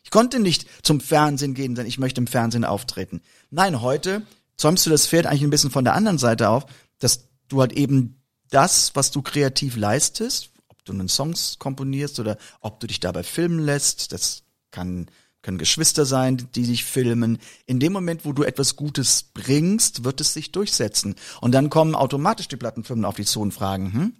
Ich 0.08 0.10
konnte 0.10 0.40
nicht 0.40 0.64
zum 0.82 1.00
Fernsehen 1.00 1.52
gehen, 1.52 1.74
denn 1.74 1.84
ich 1.84 1.98
möchte 1.98 2.18
im 2.22 2.26
Fernsehen 2.26 2.64
auftreten. 2.64 3.20
Nein, 3.50 3.82
heute 3.82 4.22
zäumst 4.56 4.86
du 4.86 4.90
das 4.90 5.06
Pferd 5.06 5.26
eigentlich 5.26 5.42
ein 5.42 5.50
bisschen 5.50 5.70
von 5.70 5.84
der 5.84 5.92
anderen 5.92 6.16
Seite 6.16 6.48
auf, 6.48 6.64
dass 6.98 7.28
du 7.48 7.60
halt 7.60 7.74
eben 7.74 8.22
das, 8.48 8.92
was 8.94 9.10
du 9.10 9.20
kreativ 9.20 9.76
leistest, 9.76 10.48
ob 10.68 10.82
du 10.86 10.94
einen 10.94 11.10
Songs 11.10 11.58
komponierst 11.58 12.20
oder 12.20 12.38
ob 12.62 12.80
du 12.80 12.86
dich 12.86 13.00
dabei 13.00 13.22
filmen 13.22 13.58
lässt, 13.58 14.12
das 14.14 14.44
kann 14.70 15.10
können 15.42 15.58
Geschwister 15.58 16.06
sein, 16.06 16.48
die 16.54 16.62
dich 16.62 16.84
filmen. 16.84 17.36
In 17.66 17.78
dem 17.78 17.92
Moment, 17.92 18.24
wo 18.24 18.32
du 18.32 18.44
etwas 18.44 18.76
Gutes 18.76 19.24
bringst, 19.34 20.04
wird 20.04 20.22
es 20.22 20.32
sich 20.32 20.52
durchsetzen. 20.52 21.16
Und 21.42 21.52
dann 21.52 21.68
kommen 21.68 21.94
automatisch 21.94 22.48
die 22.48 22.56
Plattenfirmen 22.56 23.04
auf 23.04 23.16
dich 23.16 23.26
zu 23.26 23.42
und 23.42 23.52
fragen, 23.52 23.92
hm, 23.92 24.12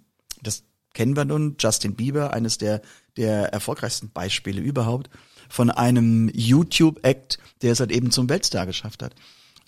das 0.43 0.63
kennen 0.93 1.15
wir 1.15 1.25
nun, 1.25 1.55
Justin 1.59 1.95
Bieber, 1.95 2.31
eines 2.31 2.59
der, 2.59 2.81
der 3.17 3.51
erfolgreichsten 3.53 4.11
Beispiele 4.11 4.61
überhaupt, 4.61 5.09
von 5.49 5.69
einem 5.69 6.29
YouTube-Act, 6.33 7.39
der 7.61 7.73
es 7.73 7.79
halt 7.79 7.91
eben 7.91 8.11
zum 8.11 8.29
Weltstar 8.29 8.65
geschafft 8.65 9.03
hat. 9.03 9.15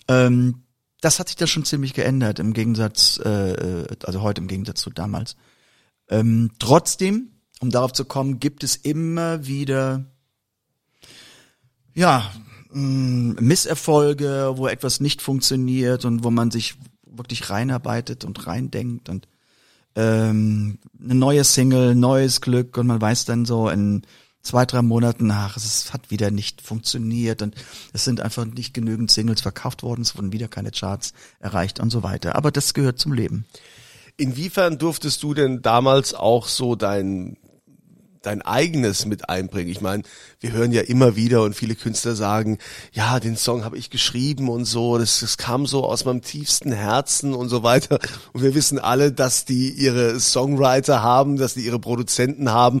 Ähm, 0.08 0.62
das 1.00 1.18
hat 1.18 1.28
sich 1.28 1.36
da 1.36 1.46
schon 1.46 1.64
ziemlich 1.64 1.94
geändert, 1.94 2.38
im 2.38 2.52
Gegensatz, 2.52 3.20
äh, 3.22 3.52
äh, 3.52 3.86
also 4.04 4.22
heute 4.22 4.40
im 4.40 4.48
Gegensatz 4.48 4.80
zu 4.80 4.90
damals. 4.90 5.36
Ähm, 6.08 6.52
trotzdem, 6.58 7.32
um 7.60 7.70
darauf 7.70 7.92
zu 7.92 8.04
kommen, 8.04 8.38
gibt 8.38 8.64
es 8.64 8.76
immer 8.76 9.46
wieder 9.46 10.04
ja, 11.94 12.30
mh, 12.70 13.40
Misserfolge, 13.40 14.52
wo 14.54 14.68
etwas 14.68 15.00
nicht 15.00 15.22
funktioniert 15.22 16.04
und 16.04 16.24
wo 16.24 16.30
man 16.30 16.50
sich 16.50 16.76
wirklich 17.04 17.50
reinarbeitet 17.50 18.24
und 18.24 18.46
reindenkt 18.46 19.08
und 19.08 19.28
ähm, 19.94 20.78
eine 21.02 21.14
neue 21.14 21.44
Single, 21.44 21.94
neues 21.94 22.40
Glück 22.40 22.78
und 22.78 22.86
man 22.86 23.00
weiß 23.00 23.26
dann 23.26 23.44
so 23.44 23.68
in 23.68 24.02
zwei, 24.42 24.66
drei 24.66 24.82
Monaten 24.82 25.26
nach, 25.26 25.56
es 25.56 25.92
hat 25.92 26.10
wieder 26.10 26.30
nicht 26.30 26.60
funktioniert 26.60 27.42
und 27.42 27.54
es 27.92 28.04
sind 28.04 28.20
einfach 28.20 28.44
nicht 28.44 28.74
genügend 28.74 29.10
Singles 29.10 29.40
verkauft 29.40 29.82
worden, 29.82 30.02
es 30.02 30.16
wurden 30.16 30.32
wieder 30.32 30.48
keine 30.48 30.70
Charts 30.70 31.12
erreicht 31.40 31.80
und 31.80 31.90
so 31.90 32.02
weiter. 32.02 32.34
Aber 32.36 32.50
das 32.50 32.74
gehört 32.74 32.98
zum 32.98 33.12
Leben. 33.12 33.44
Inwiefern 34.16 34.78
durftest 34.78 35.22
du 35.22 35.32
denn 35.34 35.62
damals 35.62 36.14
auch 36.14 36.46
so 36.48 36.74
dein 36.76 37.36
dein 38.22 38.42
eigenes 38.42 39.04
mit 39.04 39.28
einbringen. 39.28 39.70
Ich 39.70 39.80
meine, 39.80 40.04
wir 40.40 40.52
hören 40.52 40.72
ja 40.72 40.82
immer 40.82 41.16
wieder 41.16 41.42
und 41.42 41.54
viele 41.54 41.74
Künstler 41.74 42.14
sagen, 42.14 42.58
ja, 42.92 43.20
den 43.20 43.36
Song 43.36 43.64
habe 43.64 43.76
ich 43.76 43.90
geschrieben 43.90 44.48
und 44.48 44.64
so, 44.64 44.98
das, 44.98 45.20
das 45.20 45.36
kam 45.36 45.66
so 45.66 45.84
aus 45.84 46.04
meinem 46.04 46.22
tiefsten 46.22 46.72
Herzen 46.72 47.34
und 47.34 47.48
so 47.48 47.62
weiter. 47.62 47.98
Und 48.32 48.42
wir 48.42 48.54
wissen 48.54 48.78
alle, 48.78 49.12
dass 49.12 49.44
die 49.44 49.70
ihre 49.70 50.18
Songwriter 50.20 51.02
haben, 51.02 51.36
dass 51.36 51.54
die 51.54 51.66
ihre 51.66 51.78
Produzenten 51.80 52.50
haben, 52.50 52.80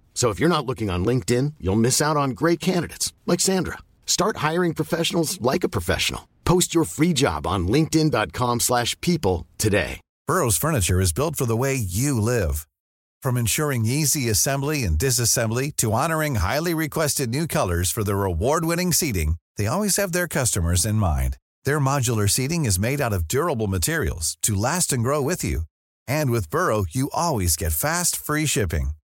So 0.21 0.29
if 0.29 0.39
you're 0.39 0.55
not 0.55 0.67
looking 0.67 0.91
on 0.91 1.03
LinkedIn, 1.03 1.55
you'll 1.59 1.85
miss 1.87 1.99
out 1.99 2.15
on 2.15 2.37
great 2.41 2.59
candidates 2.59 3.11
like 3.25 3.39
Sandra. 3.39 3.79
Start 4.05 4.37
hiring 4.37 4.75
professionals 4.75 5.41
like 5.41 5.63
a 5.63 5.73
professional. 5.77 6.29
Post 6.45 6.75
your 6.75 6.83
free 6.85 7.11
job 7.11 7.47
on 7.47 7.67
linkedin.com/people 7.67 9.47
today. 9.57 9.99
Burrow's 10.27 10.59
furniture 10.59 11.01
is 11.01 11.11
built 11.11 11.35
for 11.35 11.47
the 11.47 11.57
way 11.63 11.73
you 11.73 12.21
live. 12.21 12.67
From 13.23 13.35
ensuring 13.35 13.87
easy 13.87 14.29
assembly 14.29 14.83
and 14.83 14.99
disassembly 14.99 15.75
to 15.77 15.91
honoring 16.03 16.35
highly 16.35 16.75
requested 16.75 17.31
new 17.31 17.47
colors 17.47 17.89
for 17.89 18.03
their 18.03 18.23
award-winning 18.23 18.93
seating, 18.93 19.37
they 19.57 19.65
always 19.65 19.95
have 19.97 20.11
their 20.11 20.27
customers 20.27 20.85
in 20.85 21.05
mind. 21.09 21.37
Their 21.65 21.79
modular 21.79 22.29
seating 22.29 22.65
is 22.65 22.85
made 22.87 23.01
out 23.01 23.13
of 23.13 23.27
durable 23.27 23.69
materials 23.77 24.37
to 24.43 24.61
last 24.67 24.93
and 24.93 25.03
grow 25.03 25.21
with 25.29 25.43
you. 25.43 25.61
And 26.07 26.29
with 26.29 26.51
Burrow, 26.51 26.85
you 26.97 27.09
always 27.11 27.55
get 27.55 27.73
fast, 27.73 28.15
free 28.15 28.45
shipping. 28.45 29.00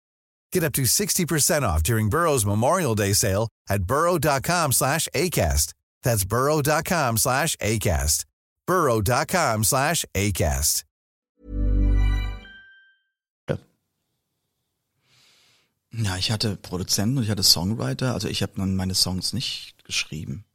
Get 0.53 0.65
up 0.65 0.73
to 0.75 0.83
60% 0.83 1.63
off 1.63 1.83
during 1.83 2.09
Burrow's 2.11 2.47
Memorial 2.47 2.95
Day 2.95 3.15
sale 3.15 3.49
at 3.69 3.85
burrow.com 3.85 4.73
slash 4.73 5.09
ACAST. 5.15 5.73
That's 6.03 6.25
burrow.com 6.25 7.17
slash 7.17 7.57
ACAST. 7.57 8.25
burrow.com 8.67 9.65
slash 9.65 10.05
ACAST. 10.15 10.85
Ja, 15.95 16.17
ich 16.17 16.31
hatte 16.31 16.57
Produzenten 16.57 17.19
und 17.19 17.25
ich 17.25 17.29
hatte 17.29 17.43
Songwriter, 17.43 18.15
also 18.15 18.27
ich 18.27 18.43
habe 18.43 18.65
meine 18.65 18.95
Songs 18.95 19.35
nicht 19.35 19.85
geschrieben. 19.85 20.47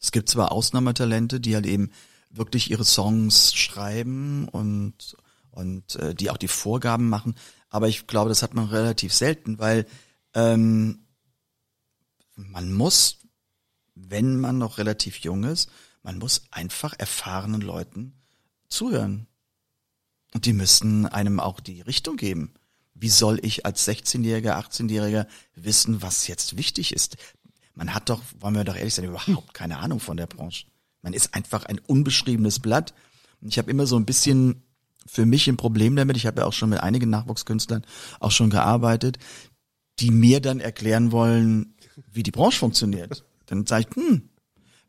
Es 0.00 0.12
gibt 0.12 0.28
zwar 0.28 0.52
Ausnahmetalente, 0.52 1.40
die 1.40 1.56
halt 1.56 1.66
eben 1.66 1.90
wirklich 2.30 2.70
ihre 2.70 2.84
Songs 2.84 3.54
schreiben 3.54 4.48
und 4.48 5.16
und 5.50 5.96
äh, 5.96 6.14
die 6.14 6.30
auch 6.30 6.36
die 6.36 6.48
Vorgaben 6.48 7.08
machen, 7.08 7.34
aber 7.74 7.88
ich 7.88 8.06
glaube, 8.06 8.28
das 8.28 8.44
hat 8.44 8.54
man 8.54 8.66
relativ 8.66 9.12
selten, 9.12 9.58
weil 9.58 9.84
ähm, 10.32 11.00
man 12.36 12.72
muss, 12.72 13.18
wenn 13.96 14.38
man 14.38 14.58
noch 14.58 14.78
relativ 14.78 15.16
jung 15.18 15.42
ist, 15.42 15.72
man 16.04 16.18
muss 16.18 16.44
einfach 16.52 16.94
erfahrenen 16.96 17.62
Leuten 17.62 18.14
zuhören. 18.68 19.26
Und 20.34 20.46
die 20.46 20.52
müssen 20.52 21.06
einem 21.06 21.40
auch 21.40 21.58
die 21.58 21.80
Richtung 21.80 22.16
geben. 22.16 22.54
Wie 22.94 23.08
soll 23.08 23.40
ich 23.42 23.66
als 23.66 23.88
16-Jähriger, 23.88 24.56
18-Jähriger 24.56 25.26
wissen, 25.56 26.00
was 26.00 26.28
jetzt 26.28 26.56
wichtig 26.56 26.92
ist? 26.92 27.16
Man 27.74 27.92
hat 27.92 28.08
doch, 28.08 28.22
wollen 28.38 28.54
wir 28.54 28.62
doch 28.62 28.76
ehrlich 28.76 28.94
sein, 28.94 29.04
überhaupt 29.04 29.52
keine 29.52 29.78
Ahnung 29.78 29.98
von 29.98 30.16
der 30.16 30.28
Branche. 30.28 30.66
Man 31.02 31.12
ist 31.12 31.34
einfach 31.34 31.64
ein 31.64 31.80
unbeschriebenes 31.80 32.60
Blatt. 32.60 32.94
Und 33.40 33.48
ich 33.48 33.58
habe 33.58 33.72
immer 33.72 33.88
so 33.88 33.96
ein 33.96 34.06
bisschen 34.06 34.62
für 35.06 35.26
mich 35.26 35.48
ein 35.48 35.56
Problem 35.56 35.96
damit. 35.96 36.16
Ich 36.16 36.26
habe 36.26 36.42
ja 36.42 36.46
auch 36.46 36.52
schon 36.52 36.70
mit 36.70 36.80
einigen 36.80 37.10
Nachwuchskünstlern 37.10 37.84
auch 38.20 38.30
schon 38.30 38.50
gearbeitet, 38.50 39.18
die 40.00 40.10
mir 40.10 40.40
dann 40.40 40.60
erklären 40.60 41.12
wollen, 41.12 41.74
wie 42.10 42.22
die 42.22 42.30
Branche 42.30 42.58
funktioniert. 42.58 43.24
Dann 43.46 43.66
sage 43.66 43.86
ich, 43.88 43.96
hm, 43.96 44.28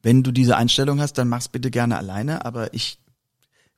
wenn 0.01 0.23
du 0.23 0.31
diese 0.31 0.57
Einstellung 0.57 0.99
hast, 0.99 1.13
dann 1.13 1.29
mach's 1.29 1.49
bitte 1.49 1.71
gerne 1.71 1.97
alleine, 1.97 2.45
aber 2.45 2.73
ich, 2.73 2.99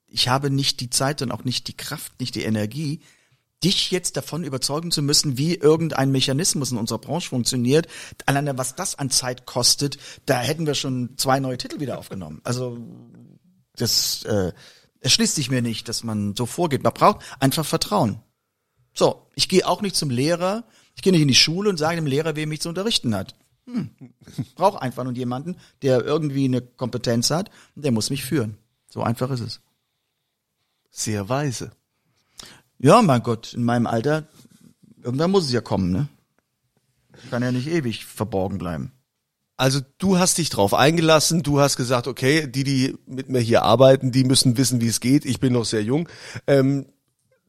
ich 0.08 0.30
habe 0.30 0.50
nicht 0.50 0.80
die 0.80 0.90
Zeit 0.90 1.22
und 1.22 1.32
auch 1.32 1.44
nicht 1.44 1.68
die 1.68 1.78
Kraft, 1.78 2.20
nicht 2.20 2.36
die 2.36 2.44
Energie, 2.44 3.02
dich 3.64 3.90
jetzt 3.90 4.18
davon 4.18 4.44
überzeugen 4.44 4.92
zu 4.92 5.02
müssen, 5.02 5.38
wie 5.38 5.56
irgendein 5.56 6.12
Mechanismus 6.12 6.72
in 6.72 6.78
unserer 6.78 7.00
Branche 7.00 7.30
funktioniert. 7.30 7.88
Alleine 8.26 8.58
was 8.58 8.76
das 8.76 8.96
an 8.96 9.10
Zeit 9.10 9.46
kostet, 9.46 9.98
da 10.26 10.40
hätten 10.40 10.68
wir 10.68 10.76
schon 10.76 11.18
zwei 11.18 11.40
neue 11.40 11.58
Titel 11.58 11.80
wieder 11.80 11.98
aufgenommen. 11.98 12.40
Also 12.44 12.78
das 13.76 14.24
äh, 14.26 14.52
erschließt 15.08 15.36
sich 15.36 15.50
mir 15.50 15.62
nicht, 15.62 15.88
dass 15.88 16.04
man 16.04 16.36
so 16.36 16.46
vorgeht. 16.46 16.84
Man 16.84 16.92
braucht 16.92 17.24
einfach 17.40 17.66
Vertrauen. 17.66 18.20
So, 18.94 19.26
ich 19.36 19.48
gehe 19.48 19.66
auch 19.66 19.82
nicht 19.82 19.96
zum 19.96 20.10
Lehrer, 20.10 20.66
ich 20.96 21.02
gehe 21.02 21.14
nicht 21.14 21.22
in 21.22 21.30
die 21.30 21.36
Schule 21.36 21.70
und 21.70 21.78
sage 21.78 21.96
dem 21.96 22.06
Lehrer, 22.06 22.36
wer 22.36 22.46
mich 22.46 22.60
zu 22.60 22.68
unterrichten 22.68 23.16
hat. 23.16 23.34
Hm. 23.68 23.90
Brauch 24.56 24.76
einfach 24.76 25.06
nur 25.06 25.14
jemanden, 25.14 25.56
der 25.82 26.04
irgendwie 26.04 26.44
eine 26.44 26.62
Kompetenz 26.62 27.30
hat 27.30 27.50
und 27.76 27.86
der 27.86 27.94
muss 27.94 28.10
mich 28.10 28.26
führen. 28.26 28.58
So 28.90 29.02
einfach 29.02 29.32
ist 29.32 29.40
es. 29.40 29.62
Sehr 30.92 31.30
weise. 31.30 31.72
Ja, 32.78 33.02
mein 33.02 33.24
Gott, 33.24 33.54
in 33.54 33.64
meinem 33.64 33.88
Alter, 33.88 34.28
irgendwann 35.02 35.32
muss 35.32 35.46
es 35.46 35.54
ja 35.54 35.62
kommen, 35.62 35.90
ne? 35.90 36.10
Kann 37.30 37.44
ja 37.44 37.54
nicht 37.54 37.68
ewig 37.68 38.06
verborgen 38.06 38.58
bleiben. 38.58 38.92
Also 39.58 39.80
du 39.98 40.20
hast 40.20 40.38
dich 40.38 40.50
drauf 40.50 40.76
eingelassen, 40.76 41.42
du 41.42 41.60
hast 41.60 41.78
gesagt, 41.78 42.08
okay, 42.08 42.48
die, 42.48 42.64
die 42.64 42.96
mit 43.08 43.30
mir 43.30 43.40
hier 43.40 43.64
arbeiten, 43.64 44.12
die 44.12 44.24
müssen 44.24 44.56
wissen, 44.56 44.82
wie 44.82 44.88
es 44.88 45.00
geht. 45.00 45.26
Ich 45.26 45.40
bin 45.40 45.54
noch 45.54 45.66
sehr 45.66 45.82
jung. 45.82 46.08
Ähm, 46.46 46.86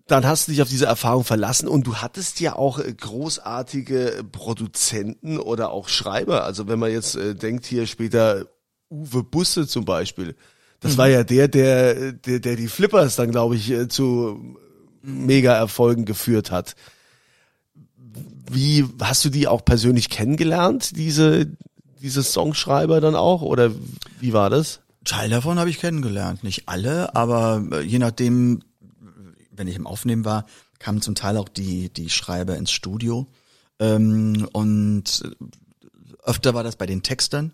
dann 0.07 0.27
hast 0.27 0.49
du 0.49 0.53
dich 0.53 0.63
auf 0.63 0.71
diese 0.71 0.87
Erfahrung 0.87 1.23
verlassen 1.23 1.69
und 1.69 1.87
du 1.87 1.97
hattest 1.97 2.41
ja 2.41 2.57
auch 2.57 2.79
äh, 2.79 2.95
großartige 2.95 4.25
Produzenten 4.33 5.39
oder 5.39 5.71
auch 5.71 5.89
Schreiber. 5.89 6.45
Also 6.45 6.67
wenn 6.67 6.79
man 6.79 6.91
jetzt 6.91 7.15
äh, 7.15 7.35
denkt 7.35 7.67
hier 7.67 7.87
später 7.87 8.47
Uwe 8.91 9.23
Busse 9.23 9.67
zum 9.67 9.85
Beispiel. 9.85 10.35
Das 10.81 10.95
mhm. 10.95 10.99
war 10.99 11.09
ja 11.09 11.25
der, 11.25 11.49
der, 11.49 12.13
der, 12.13 12.41
der 12.41 12.57
die 12.57 12.69
Flippers 12.69 13.17
dann, 13.17 13.31
glaube 13.31 13.57
ich, 13.57 13.71
äh, 13.71 13.89
zu 13.89 14.57
Mega-Erfolgen 15.03 16.07
geführt 16.07 16.51
hat. 16.51 16.75
Wie 18.51 18.87
hast 18.99 19.27
du 19.27 19.29
die 19.29 19.47
auch 19.47 19.63
persönlich 19.63 20.09
kennengelernt, 20.09 20.97
diese, 20.97 21.49
diese 22.01 22.23
Songschreiber 22.23 23.01
dann 23.01 23.15
auch? 23.15 23.43
Oder 23.43 23.73
wie 24.21 24.33
war 24.33 24.51
das? 24.51 24.81
Teil 25.05 25.31
davon 25.31 25.59
habe 25.59 25.71
ich 25.71 25.79
kennengelernt. 25.79 26.45
Nicht 26.45 26.69
alle, 26.69 27.15
aber 27.15 27.65
äh, 27.73 27.81
je 27.81 27.99
nachdem, 27.99 28.61
wenn 29.51 29.69
ich 29.69 29.77
im 29.77 29.87
Aufnehmen 29.87 30.25
war, 30.25 30.47
kamen 30.79 31.03
zum 31.03 31.15
Teil 31.15 31.37
auch 31.37 31.49
die, 31.49 31.93
die 31.93 32.11
Schreiber 32.11 32.57
ins 32.57 32.71
Studio. 32.71 33.27
Ähm, 33.79 34.49
und 34.53 35.23
öfter 36.23 36.55
war 36.55 36.63
das 36.63 36.77
bei 36.77 36.87
den 36.87 37.03
Textern, 37.03 37.53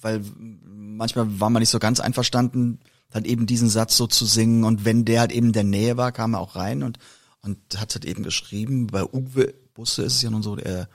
weil 0.00 0.22
manchmal 0.64 1.40
war 1.40 1.50
man 1.50 1.60
nicht 1.60 1.70
so 1.70 1.78
ganz 1.78 2.00
einverstanden, 2.00 2.80
dann 3.10 3.24
eben 3.24 3.46
diesen 3.46 3.68
Satz 3.68 3.96
so 3.96 4.06
zu 4.06 4.24
singen. 4.24 4.64
Und 4.64 4.84
wenn 4.84 5.04
der 5.04 5.20
halt 5.20 5.32
eben 5.32 5.48
in 5.48 5.52
der 5.52 5.64
Nähe 5.64 5.96
war, 5.96 6.12
kam 6.12 6.34
er 6.34 6.40
auch 6.40 6.56
rein 6.56 6.82
und, 6.82 6.98
und 7.42 7.58
hat 7.76 7.94
halt 7.94 8.04
eben 8.04 8.22
geschrieben. 8.22 8.88
Bei 8.88 9.04
Uwe 9.04 9.54
Busse 9.74 10.02
ist 10.02 10.16
es 10.16 10.22
ja 10.22 10.30
nun 10.30 10.42
so, 10.42 10.56
er 10.56 10.88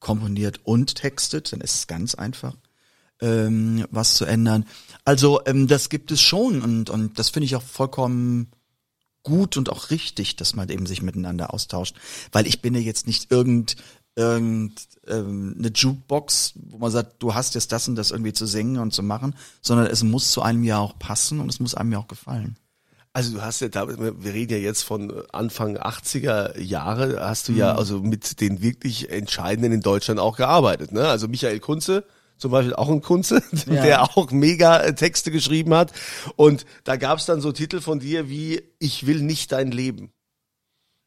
komponiert 0.00 0.60
und 0.64 0.94
textet, 0.94 1.52
dann 1.52 1.60
ist 1.60 1.74
es 1.74 1.86
ganz 1.86 2.14
einfach, 2.14 2.56
ähm, 3.20 3.86
was 3.90 4.14
zu 4.14 4.24
ändern. 4.24 4.66
Also 5.04 5.40
ähm, 5.46 5.66
das 5.66 5.88
gibt 5.88 6.10
es 6.10 6.20
schon 6.20 6.62
und, 6.62 6.90
und 6.90 7.18
das 7.18 7.30
finde 7.30 7.46
ich 7.46 7.56
auch 7.56 7.62
vollkommen 7.62 8.48
gut 9.22 9.56
und 9.56 9.70
auch 9.70 9.90
richtig, 9.90 10.36
dass 10.36 10.54
man 10.54 10.68
eben 10.68 10.86
sich 10.86 11.02
miteinander 11.02 11.52
austauscht, 11.52 11.96
weil 12.32 12.46
ich 12.46 12.62
bin 12.62 12.74
ja 12.74 12.80
jetzt 12.80 13.06
nicht 13.06 13.30
irgend 13.30 13.76
irgend 14.18 14.88
ähm, 15.06 15.54
Jukebox, 15.72 16.54
wo 16.56 16.78
man 16.78 16.90
sagt, 16.90 17.22
du 17.22 17.34
hast 17.34 17.54
jetzt 17.54 17.70
das 17.70 17.86
und 17.86 17.94
das 17.94 18.10
irgendwie 18.10 18.32
zu 18.32 18.46
singen 18.46 18.78
und 18.78 18.92
zu 18.92 19.04
machen, 19.04 19.34
sondern 19.62 19.86
es 19.86 20.02
muss 20.02 20.32
zu 20.32 20.42
einem 20.42 20.64
ja 20.64 20.78
auch 20.78 20.98
passen 20.98 21.38
und 21.38 21.48
es 21.48 21.60
muss 21.60 21.76
einem 21.76 21.92
ja 21.92 21.98
auch 21.98 22.08
gefallen. 22.08 22.56
Also 23.18 23.32
du 23.36 23.42
hast 23.42 23.60
ja 23.60 23.68
da, 23.68 23.88
wir 23.88 24.32
reden 24.34 24.52
ja 24.52 24.58
jetzt 24.58 24.82
von 24.82 25.12
Anfang 25.32 25.76
80er 25.76 26.58
Jahre, 26.60 27.20
hast 27.20 27.48
du 27.48 27.52
ja 27.52 27.72
Mhm. 27.72 27.78
also 27.78 28.00
mit 28.00 28.40
den 28.40 28.62
wirklich 28.62 29.10
Entscheidenden 29.10 29.72
in 29.72 29.80
Deutschland 29.80 30.20
auch 30.20 30.36
gearbeitet, 30.36 30.92
ne? 30.92 31.08
Also 31.08 31.26
Michael 31.28 31.58
Kunze, 31.60 32.04
zum 32.36 32.52
Beispiel 32.52 32.74
auch 32.74 32.88
ein 32.88 33.02
Kunze, 33.02 33.42
Ja. 33.66 33.82
der 33.82 34.02
auch 34.16 34.30
mega 34.30 34.78
äh, 34.80 34.94
Texte 34.94 35.30
geschrieben 35.30 35.74
hat. 35.74 35.92
Und 36.36 36.64
da 36.84 36.96
gab's 36.96 37.26
dann 37.26 37.40
so 37.40 37.50
Titel 37.52 37.80
von 37.80 37.98
dir 37.98 38.28
wie 38.28 38.62
Ich 38.78 39.06
will 39.06 39.20
nicht 39.22 39.50
dein 39.52 39.70
Leben. 39.72 40.12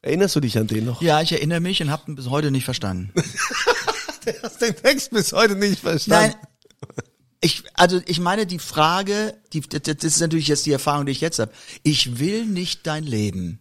Erinnerst 0.01 0.35
du 0.35 0.39
dich 0.39 0.57
an 0.57 0.67
den 0.67 0.85
noch? 0.85 1.01
Ja, 1.01 1.21
ich 1.21 1.31
erinnere 1.31 1.59
mich 1.61 1.81
und 1.81 1.91
habe 1.91 2.11
ihn 2.11 2.15
bis 2.15 2.29
heute 2.29 2.51
nicht 2.51 2.65
verstanden. 2.65 3.11
Du 4.23 4.31
hast 4.43 4.61
den 4.61 4.75
Text 4.75 5.09
bis 5.09 5.33
heute 5.33 5.55
nicht 5.55 5.79
verstanden. 5.81 6.35
Nein. 6.37 7.01
Ich, 7.41 7.63
also 7.73 7.99
ich 8.05 8.19
meine 8.19 8.45
die 8.45 8.59
Frage, 8.59 9.35
die, 9.51 9.61
das 9.61 10.03
ist 10.03 10.19
natürlich 10.19 10.47
jetzt 10.47 10.67
die 10.67 10.71
Erfahrung, 10.71 11.07
die 11.07 11.11
ich 11.11 11.21
jetzt 11.21 11.39
habe. 11.39 11.51
Ich 11.81 12.19
will 12.19 12.45
nicht 12.45 12.85
dein 12.85 13.03
Leben. 13.03 13.59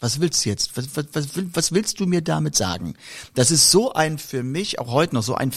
Was 0.00 0.20
willst 0.20 0.44
du 0.44 0.50
jetzt? 0.50 0.76
Was, 0.76 0.88
was, 0.94 1.06
was, 1.12 1.28
was 1.52 1.72
willst 1.72 2.00
du 2.00 2.06
mir 2.06 2.22
damit 2.22 2.56
sagen? 2.56 2.94
Das 3.34 3.50
ist 3.50 3.70
so 3.70 3.92
ein 3.92 4.18
für 4.18 4.42
mich 4.42 4.78
auch 4.78 4.88
heute 4.88 5.14
noch 5.14 5.22
so 5.22 5.34
ein 5.34 5.52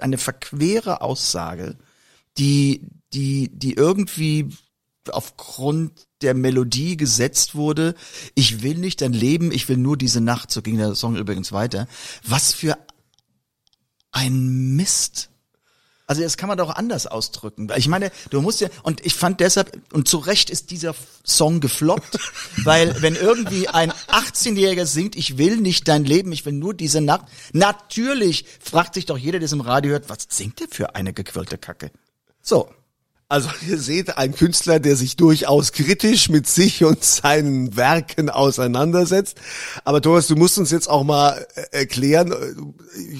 eine 0.00 0.18
verquere 0.18 1.00
Aussage, 1.00 1.78
die 2.36 2.82
die 3.12 3.48
die 3.52 3.74
irgendwie 3.74 4.50
aufgrund 5.08 6.06
der 6.20 6.34
Melodie 6.34 6.96
gesetzt 6.96 7.54
wurde. 7.54 7.94
Ich 8.34 8.62
will 8.62 8.76
nicht 8.76 9.00
dein 9.00 9.12
Leben, 9.12 9.52
ich 9.52 9.68
will 9.68 9.76
nur 9.76 9.96
diese 9.96 10.20
Nacht. 10.20 10.50
So 10.50 10.62
ging 10.62 10.78
der 10.78 10.94
Song 10.94 11.16
übrigens 11.16 11.52
weiter. 11.52 11.86
Was 12.24 12.52
für 12.52 12.76
ein 14.10 14.74
Mist. 14.76 15.30
Also 16.06 16.22
das 16.22 16.36
kann 16.36 16.48
man 16.48 16.56
doch 16.56 16.70
anders 16.70 17.08
ausdrücken. 17.08 17.68
Ich 17.76 17.88
meine, 17.88 18.12
du 18.30 18.40
musst 18.40 18.60
ja, 18.60 18.68
und 18.84 19.04
ich 19.04 19.14
fand 19.14 19.40
deshalb, 19.40 19.76
und 19.92 20.06
zu 20.06 20.18
Recht 20.18 20.50
ist 20.50 20.70
dieser 20.70 20.94
Song 21.24 21.60
gefloppt, 21.60 22.18
weil 22.64 23.02
wenn 23.02 23.16
irgendwie 23.16 23.66
ein 23.68 23.90
18-Jähriger 23.90 24.86
singt, 24.86 25.16
ich 25.16 25.36
will 25.36 25.56
nicht 25.56 25.88
dein 25.88 26.04
Leben, 26.04 26.30
ich 26.30 26.46
will 26.46 26.52
nur 26.52 26.74
diese 26.74 27.00
Nacht, 27.00 27.26
natürlich 27.52 28.46
fragt 28.60 28.94
sich 28.94 29.06
doch 29.06 29.18
jeder, 29.18 29.40
der 29.40 29.46
es 29.46 29.52
im 29.52 29.60
Radio 29.60 29.92
hört, 29.92 30.08
was 30.08 30.26
singt 30.28 30.60
der 30.60 30.68
für 30.70 30.94
eine 30.94 31.12
gequirlte 31.12 31.58
Kacke? 31.58 31.90
So. 32.40 32.68
Also 33.28 33.48
ihr 33.68 33.78
seht 33.78 34.18
einen 34.18 34.34
Künstler, 34.34 34.78
der 34.78 34.96
sich 34.96 35.16
durchaus 35.16 35.72
kritisch 35.72 36.28
mit 36.28 36.46
sich 36.46 36.84
und 36.84 37.02
seinen 37.02 37.76
Werken 37.76 38.30
auseinandersetzt. 38.30 39.36
Aber 39.84 40.00
Thomas, 40.00 40.28
du 40.28 40.36
musst 40.36 40.58
uns 40.58 40.70
jetzt 40.70 40.88
auch 40.88 41.02
mal 41.04 41.46
äh, 41.54 41.78
erklären, 41.78 42.32
äh, 42.32 42.36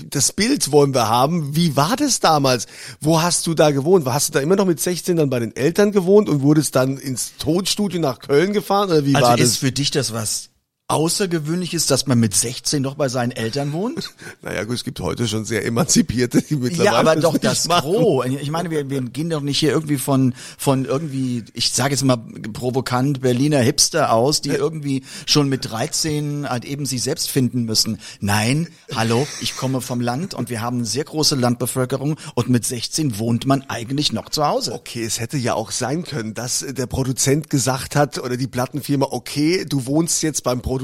das 0.09 0.33
Bild 0.33 0.71
wollen 0.71 0.95
wir 0.95 1.09
haben. 1.09 1.57
Wie 1.57 1.77
war 1.77 1.97
das 1.97 2.21
damals? 2.21 2.67
Wo 3.01 3.21
hast 3.21 3.47
du 3.47 3.55
da 3.55 3.71
gewohnt? 3.73 4.07
Hast 4.07 4.29
du 4.29 4.33
da 4.35 4.41
immer 4.41 4.57
noch 4.57 4.67
mit 4.67 4.81
16 4.81 5.17
dann 5.17 5.31
bei 5.31 5.41
den 5.41 5.55
Eltern 5.57 5.93
gewohnt 5.93 6.29
und 6.29 6.41
wurdest 6.43 6.77
dann 6.77 6.99
ins 6.99 7.33
Tonstudio 7.39 8.01
nach 8.01 8.21
Köln 8.21 8.53
gefahren? 8.53 8.91
Oder 8.91 9.05
wie 9.05 9.15
Also 9.17 9.29
war 9.29 9.39
ist 9.39 9.53
das? 9.53 9.57
für 9.59 9.73
dich 9.73 9.91
das 9.91 10.13
was 10.13 10.51
Außergewöhnliches, 10.89 11.87
dass 11.87 12.07
man 12.07 12.21
mit 12.21 12.33
16 12.33 12.81
noch 12.81 12.95
bei 12.95 13.09
seinen 13.09 13.33
Eltern 13.33 13.73
wohnt? 13.73 14.15
Naja 14.43 14.63
gut, 14.65 14.77
es 14.77 14.85
gibt 14.85 15.01
heute 15.01 15.27
schon 15.27 15.45
sehr 15.45 15.65
emanzipierte, 15.65 16.41
die 16.41 16.55
mittlerweile 16.55 16.85
Ja, 16.85 17.01
aber 17.01 17.17
doch 17.17 17.37
das 17.39 17.67
machen. 17.67 17.93
Gros. 17.93 18.27
Ich 18.27 18.51
meine, 18.51 18.71
wir, 18.71 18.89
wir 18.89 19.01
gehen 19.03 19.31
doch 19.31 19.41
nicht 19.41 19.59
hier 19.59 19.71
irgendwie 19.71 19.97
von, 19.97 20.35
von 20.57 20.85
irgendwie, 20.85 21.43
ich 21.55 21.73
sage 21.73 21.93
jetzt 21.93 22.05
mal 22.05 22.19
provokant, 22.53 23.23
Berliner 23.23 23.59
Hipster 23.59 24.13
aus, 24.13 24.41
die 24.41 24.51
irgendwie 24.51 25.03
schon 25.27 25.49
mit 25.49 25.69
13 25.71 26.49
halt 26.49 26.65
eben 26.65 26.87
sich 26.87 27.03
selbst 27.03 27.29
finden 27.31 27.65
müssen. 27.65 27.99
Nein, 28.21 28.69
hallo, 28.95 29.27
ich 29.41 29.57
komme 29.57 29.81
vom 29.81 30.01
Land 30.01 30.35
und 30.35 30.51
wir 30.51 30.61
haben 30.61 30.79
eine 30.79 30.87
sehr 30.87 31.05
große 31.05 31.35
Landbevölkerung 31.35 32.17
und 32.35 32.49
mit 32.49 32.65
16 32.65 33.19
wohnt 33.19 33.47
man 33.47 33.63
eigentlich 33.69 34.13
noch 34.13 34.29
zu 34.29 34.47
Hause. 34.47 34.75
Okay, 34.75 35.05
es 35.05 35.19
hätte 35.19 35.39
ja 35.39 35.55
auch 35.55 35.73
sein 35.73 36.05
können, 36.05 36.35
dass 36.35 36.65
der 36.69 36.87
Produzent 36.87 37.51
gesagt 37.51 37.97
hat 37.97 38.19
oder 38.19 38.37
die 38.37 38.47
Plattenfirma, 38.47 39.09
okay, 39.11 39.65
du 39.69 39.87
wohnst 39.87 40.23
jetzt 40.23 40.45
beim 40.45 40.61
Produzenten, 40.61 40.76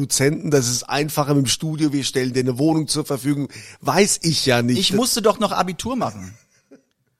das 0.50 0.68
ist 0.68 0.84
einfacher 0.84 1.34
mit 1.34 1.46
dem 1.46 1.48
Studio, 1.48 1.92
wir 1.92 2.04
stellen 2.04 2.32
dir 2.32 2.40
eine 2.40 2.58
Wohnung 2.58 2.88
zur 2.88 3.04
Verfügung. 3.04 3.48
Weiß 3.80 4.20
ich 4.22 4.46
ja 4.46 4.62
nicht. 4.62 4.78
Ich 4.78 4.92
musste 4.92 5.22
doch 5.22 5.38
noch 5.38 5.52
Abitur 5.52 5.96
machen. 5.96 6.34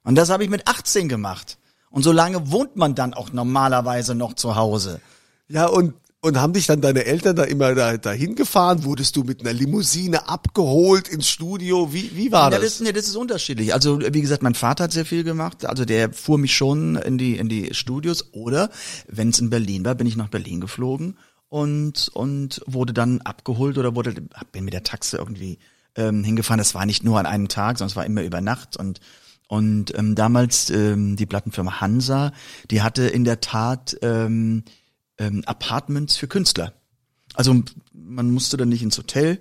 Und 0.03 0.15
das 0.15 0.29
habe 0.29 0.43
ich 0.43 0.49
mit 0.49 0.67
18 0.67 1.07
gemacht. 1.09 1.57
Und 1.89 2.03
so 2.03 2.11
lange 2.11 2.51
wohnt 2.51 2.75
man 2.75 2.95
dann 2.95 3.13
auch 3.13 3.31
normalerweise 3.31 4.15
noch 4.15 4.33
zu 4.33 4.55
Hause. 4.55 4.99
ja, 5.47 5.67
und 5.67 5.93
Und 6.25 6.39
haben 6.39 6.53
dich 6.53 6.67
dann 6.67 6.79
deine 6.79 7.03
Eltern 7.03 7.35
da 7.35 7.43
immer 7.43 7.75
da, 7.75 7.97
dahin 7.97 8.35
gefahren? 8.35 8.85
Wurdest 8.85 9.17
du 9.17 9.23
mit 9.25 9.41
einer 9.41 9.51
Limousine 9.51 10.29
abgeholt 10.29 11.09
ins 11.09 11.27
Studio? 11.27 11.91
Wie, 11.93 12.15
wie 12.15 12.31
war 12.31 12.49
Ja, 12.49 12.59
das? 12.59 12.77
das, 12.77 12.79
nee, 12.79 12.93
das 12.93 13.07
ist 13.07 13.17
unterschiedlich. 13.17 13.73
Also 13.73 13.99
wie 13.99 14.21
gesagt, 14.21 14.41
mein 14.41 14.55
Vater 14.55 14.85
hat 14.85 14.93
sehr 14.93 15.05
viel 15.05 15.25
gemacht. 15.25 15.65
Also 15.65 15.83
der 15.83 16.13
fuhr 16.13 16.37
mich 16.37 16.55
schon 16.55 16.95
in 16.95 17.17
die 17.17 17.35
in 17.37 17.49
die 17.49 17.73
Studios. 17.73 18.29
Oder 18.31 18.69
wenn 19.09 19.29
es 19.31 19.39
in 19.39 19.49
Berlin 19.49 19.83
war, 19.83 19.95
bin 19.95 20.07
ich 20.07 20.15
nach 20.15 20.29
Berlin 20.29 20.61
geflogen 20.61 21.17
und 21.53 22.09
und 22.15 22.61
wurde 22.65 22.93
dann 22.93 23.21
abgeholt 23.21 23.77
oder 23.77 23.95
wurde 23.95 24.15
bin 24.51 24.65
mit 24.65 24.73
der 24.73 24.81
Taxe 24.81 25.17
irgendwie 25.17 25.59
ähm, 25.95 26.23
hingefahren. 26.23 26.57
Das 26.57 26.73
war 26.73 26.87
nicht 26.87 27.03
nur 27.03 27.19
an 27.19 27.27
einem 27.27 27.47
Tag, 27.47 27.77
sondern 27.77 27.91
es 27.91 27.95
war 27.95 28.07
immer 28.07 28.23
über 28.23 28.41
Nacht 28.41 28.75
und 28.75 28.99
und 29.47 29.95
ähm, 29.95 30.15
damals 30.15 30.71
ähm, 30.71 31.15
die 31.15 31.27
Plattenfirma 31.27 31.79
Hansa, 31.79 32.31
die 32.71 32.81
hatte 32.81 33.03
in 33.03 33.23
der 33.23 33.39
Tat 33.39 33.95
ähm, 34.01 34.63
ähm, 35.19 35.43
Apartments 35.45 36.17
für 36.17 36.27
Künstler. 36.27 36.73
Also 37.35 37.61
man 37.93 38.31
musste 38.31 38.57
dann 38.57 38.69
nicht 38.69 38.81
ins 38.81 38.97
Hotel, 38.97 39.39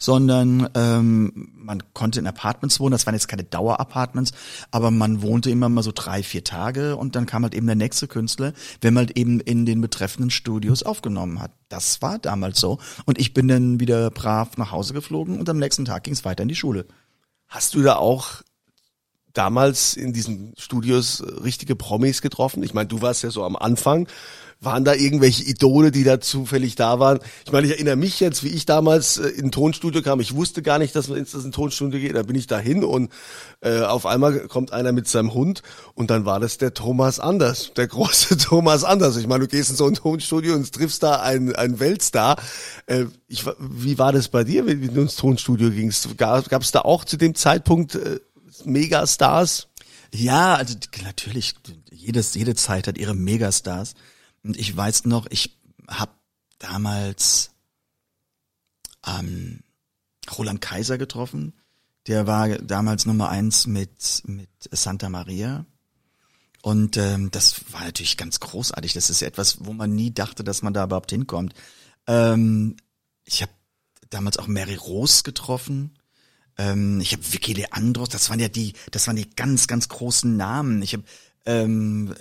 sondern 0.00 0.68
ähm, 0.74 1.52
man 1.54 1.82
konnte 1.92 2.18
in 2.18 2.26
Apartments 2.26 2.80
wohnen. 2.80 2.90
Das 2.90 3.06
waren 3.06 3.14
jetzt 3.14 3.28
keine 3.28 3.44
Dauerapartments, 3.44 4.32
aber 4.72 4.90
man 4.90 5.22
wohnte 5.22 5.50
immer 5.50 5.68
mal 5.68 5.82
so 5.82 5.92
drei, 5.94 6.24
vier 6.24 6.42
Tage 6.42 6.96
und 6.96 7.14
dann 7.14 7.26
kam 7.26 7.44
halt 7.44 7.54
eben 7.54 7.66
der 7.66 7.76
nächste 7.76 8.08
Künstler, 8.08 8.52
wenn 8.80 8.94
man 8.94 9.06
halt 9.06 9.16
eben 9.16 9.38
in 9.38 9.66
den 9.66 9.80
betreffenden 9.80 10.30
Studios 10.30 10.82
aufgenommen 10.82 11.40
hat. 11.40 11.52
Das 11.68 12.02
war 12.02 12.18
damals 12.18 12.58
so. 12.58 12.78
Und 13.04 13.20
ich 13.20 13.34
bin 13.34 13.46
dann 13.46 13.78
wieder 13.78 14.10
brav 14.10 14.56
nach 14.56 14.72
Hause 14.72 14.94
geflogen 14.94 15.38
und 15.38 15.48
am 15.48 15.58
nächsten 15.58 15.84
Tag 15.84 16.02
ging 16.04 16.14
es 16.14 16.24
weiter 16.24 16.42
in 16.42 16.48
die 16.48 16.56
Schule. 16.56 16.86
Hast 17.46 17.74
du 17.74 17.82
da 17.82 17.96
auch 17.96 18.42
damals 19.32 19.96
in 19.96 20.12
diesen 20.12 20.54
Studios 20.58 21.20
äh, 21.20 21.40
richtige 21.42 21.76
Promis 21.76 22.22
getroffen? 22.22 22.62
Ich 22.62 22.74
meine, 22.74 22.88
du 22.88 23.02
warst 23.02 23.22
ja 23.22 23.30
so 23.30 23.44
am 23.44 23.56
Anfang. 23.56 24.08
Waren 24.62 24.84
da 24.84 24.92
irgendwelche 24.92 25.42
Idole, 25.44 25.90
die 25.90 26.04
da 26.04 26.20
zufällig 26.20 26.74
da 26.74 26.98
waren? 27.00 27.20
Ich 27.46 27.52
meine, 27.52 27.66
ich 27.66 27.72
erinnere 27.72 27.96
mich 27.96 28.20
jetzt, 28.20 28.44
wie 28.44 28.48
ich 28.48 28.66
damals 28.66 29.16
äh, 29.16 29.28
in 29.28 29.46
ein 29.46 29.52
Tonstudio 29.52 30.02
kam. 30.02 30.20
Ich 30.20 30.34
wusste 30.34 30.60
gar 30.60 30.78
nicht, 30.78 30.94
dass 30.94 31.08
man 31.08 31.16
ins 31.16 31.32
Tonstudio 31.32 31.98
geht. 31.98 32.14
Da 32.14 32.24
bin 32.24 32.36
ich 32.36 32.46
dahin 32.46 32.84
und 32.84 33.10
äh, 33.62 33.80
auf 33.80 34.04
einmal 34.04 34.48
kommt 34.48 34.74
einer 34.74 34.92
mit 34.92 35.08
seinem 35.08 35.32
Hund 35.32 35.62
und 35.94 36.10
dann 36.10 36.26
war 36.26 36.40
das 36.40 36.58
der 36.58 36.74
Thomas 36.74 37.20
Anders, 37.20 37.72
der 37.74 37.86
große 37.86 38.36
Thomas 38.38 38.84
Anders. 38.84 39.16
Ich 39.16 39.26
meine, 39.26 39.40
du 39.40 39.48
gehst 39.48 39.70
in 39.70 39.76
so 39.76 39.86
ein 39.86 39.94
Tonstudio 39.94 40.54
und 40.54 40.70
triffst 40.70 41.02
da 41.02 41.22
einen, 41.22 41.56
einen 41.56 41.80
Weltstar. 41.80 42.36
Äh, 42.84 43.06
ich, 43.28 43.46
wie 43.58 43.98
war 43.98 44.12
das 44.12 44.28
bei 44.28 44.44
dir, 44.44 44.66
wenn 44.66 44.94
du 44.94 45.00
ins 45.00 45.16
Tonstudio 45.16 45.70
gingst? 45.70 46.18
Gab 46.18 46.60
es 46.60 46.70
da 46.70 46.80
auch 46.80 47.06
zu 47.06 47.16
dem 47.16 47.34
Zeitpunkt 47.34 47.94
äh, 47.94 48.20
Megastars? 48.64 49.68
Ja, 50.12 50.54
also 50.54 50.74
natürlich, 51.02 51.54
jedes, 51.90 52.34
jede 52.34 52.54
Zeit 52.54 52.86
hat 52.86 52.98
ihre 52.98 53.14
Megastars. 53.14 53.94
Und 54.42 54.56
ich 54.56 54.76
weiß 54.76 55.04
noch, 55.04 55.26
ich 55.30 55.56
habe 55.88 56.12
damals 56.58 57.50
ähm, 59.06 59.60
Roland 60.36 60.60
Kaiser 60.60 60.98
getroffen. 60.98 61.54
Der 62.06 62.26
war 62.26 62.48
damals 62.48 63.06
Nummer 63.06 63.28
eins 63.28 63.66
mit, 63.66 64.22
mit 64.24 64.48
Santa 64.70 65.08
Maria. 65.08 65.66
Und 66.62 66.96
ähm, 66.96 67.30
das 67.30 67.72
war 67.72 67.84
natürlich 67.84 68.16
ganz 68.16 68.40
großartig. 68.40 68.92
Das 68.92 69.10
ist 69.10 69.22
etwas, 69.22 69.64
wo 69.64 69.72
man 69.72 69.94
nie 69.94 70.12
dachte, 70.12 70.44
dass 70.44 70.62
man 70.62 70.74
da 70.74 70.84
überhaupt 70.84 71.10
hinkommt. 71.10 71.54
Ähm, 72.06 72.76
ich 73.24 73.42
habe 73.42 73.52
damals 74.10 74.38
auch 74.38 74.46
Mary 74.46 74.74
Rose 74.74 75.22
getroffen. 75.22 75.96
Ähm, 76.60 77.00
ich 77.00 77.12
habe 77.12 77.22
Vicky 77.32 77.54
Leandros. 77.54 78.10
Das 78.10 78.28
waren 78.28 78.38
ja 78.38 78.48
die, 78.48 78.74
das 78.90 79.06
waren 79.06 79.16
die 79.16 79.30
ganz, 79.34 79.66
ganz 79.66 79.88
großen 79.88 80.36
Namen. 80.36 80.82
Ich 80.82 80.92
habe, 80.92 81.04
ähm, 81.46 82.14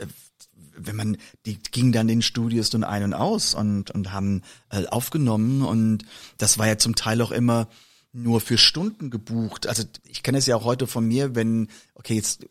wenn 0.77 0.95
man, 0.95 1.17
die 1.45 1.59
gingen 1.59 1.91
dann 1.91 2.07
in 2.07 2.21
Studios 2.21 2.69
dann 2.69 2.85
ein 2.85 3.03
und 3.03 3.13
aus 3.13 3.53
und 3.53 3.91
und 3.91 4.13
haben 4.13 4.43
äh, 4.71 4.85
aufgenommen 4.85 5.61
und 5.61 6.05
das 6.37 6.57
war 6.57 6.67
ja 6.67 6.77
zum 6.77 6.95
Teil 6.95 7.21
auch 7.21 7.31
immer 7.31 7.67
nur 8.11 8.41
für 8.41 8.57
Stunden 8.57 9.11
gebucht. 9.11 9.67
Also 9.67 9.83
ich 10.07 10.23
kenne 10.23 10.39
es 10.39 10.47
ja 10.47 10.55
auch 10.55 10.63
heute 10.63 10.87
von 10.87 11.07
mir, 11.07 11.35
wenn, 11.35 11.69
okay, 11.93 12.15
jetzt, 12.15 12.45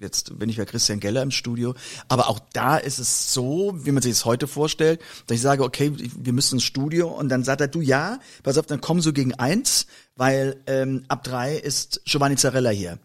jetzt 0.00 0.38
bin 0.38 0.48
ich 0.48 0.56
bei 0.56 0.64
Christian 0.64 1.00
Geller 1.00 1.22
im 1.22 1.30
Studio, 1.30 1.74
aber 2.08 2.28
auch 2.28 2.40
da 2.52 2.78
ist 2.78 2.98
es 2.98 3.34
so, 3.34 3.74
wie 3.84 3.92
man 3.92 4.02
sich 4.02 4.12
es 4.12 4.24
heute 4.24 4.46
vorstellt, 4.46 5.00
dass 5.26 5.36
ich 5.36 5.42
sage, 5.42 5.64
okay, 5.64 5.92
wir 5.96 6.32
müssen 6.32 6.56
ins 6.56 6.64
Studio 6.64 7.08
und 7.08 7.28
dann 7.28 7.44
sagt 7.44 7.60
er, 7.60 7.68
du 7.68 7.80
ja, 7.80 8.20
pass 8.42 8.56
auf, 8.56 8.66
dann 8.66 8.80
komm 8.80 9.00
so 9.00 9.12
gegen 9.12 9.34
eins, 9.34 9.86
weil 10.16 10.60
ähm, 10.66 11.04
ab 11.08 11.24
drei 11.24 11.56
ist 11.56 12.00
Giovanni 12.06 12.36
Zarella 12.36 12.70
hier. 12.70 12.98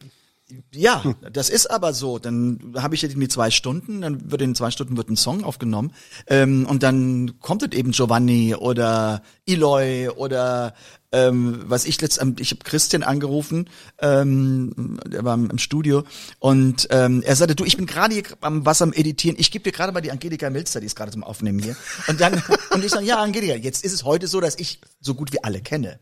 Ja, 0.74 1.04
das 1.30 1.50
ist 1.50 1.70
aber 1.70 1.94
so. 1.94 2.20
Dann 2.20 2.74
habe 2.78 2.96
ich 2.96 3.02
jetzt 3.02 3.18
die 3.18 3.28
zwei 3.28 3.52
Stunden, 3.52 4.02
dann 4.02 4.32
wird 4.32 4.42
in 4.42 4.56
zwei 4.56 4.72
Stunden 4.72 4.96
wird 4.96 5.10
ein 5.10 5.18
Song 5.18 5.44
aufgenommen 5.44 5.92
ähm, 6.28 6.66
und 6.66 6.84
dann 6.84 7.40
kommt 7.42 7.64
es 7.64 7.78
eben 7.78 7.92
Giovanni 7.92 8.56
oder 8.56 9.24
Eloy 9.46 10.08
oder 10.08 10.74
ähm, 11.12 11.64
was 11.66 11.84
ich 11.84 12.00
letzt, 12.00 12.22
ich 12.40 12.52
habe 12.52 12.64
Christian 12.64 13.04
angerufen, 13.04 13.70
ähm, 14.00 15.00
der 15.06 15.26
war 15.26 15.34
im 15.34 15.58
Studio 15.58 16.04
und 16.40 16.88
ähm, 16.92 17.24
er 17.24 17.36
sagte, 17.36 17.56
du, 17.56 17.66
ich 17.66 17.76
bin 17.76 17.86
gerade 17.86 18.14
hier 18.14 18.24
am 18.40 18.66
was 18.66 18.82
am 18.82 18.94
editieren, 18.94 19.36
ich 19.38 19.52
gebe 19.52 19.64
dir 19.64 19.74
gerade 19.74 19.92
mal 19.92 20.02
die 20.02 20.12
Angelika 20.12 20.50
Milster, 20.50 20.80
die 20.80 20.86
ist 20.86 20.96
gerade 20.96 21.12
zum 21.12 21.26
Aufnehmen 21.26 21.60
hier 21.60 21.76
und 22.08 22.22
dann 22.22 22.42
und 22.72 22.86
ich 22.86 22.92
sage, 22.92 23.06
ja 23.06 23.22
Angelika, 23.22 23.56
jetzt 23.56 23.84
ist 23.84 23.92
es 23.92 24.06
heute 24.06 24.28
so, 24.28 24.40
dass 24.40 24.56
ich 24.56 24.80
so 25.02 25.14
gut 25.14 25.34
wie 25.34 25.44
alle 25.44 25.62
kenne. 25.62 26.00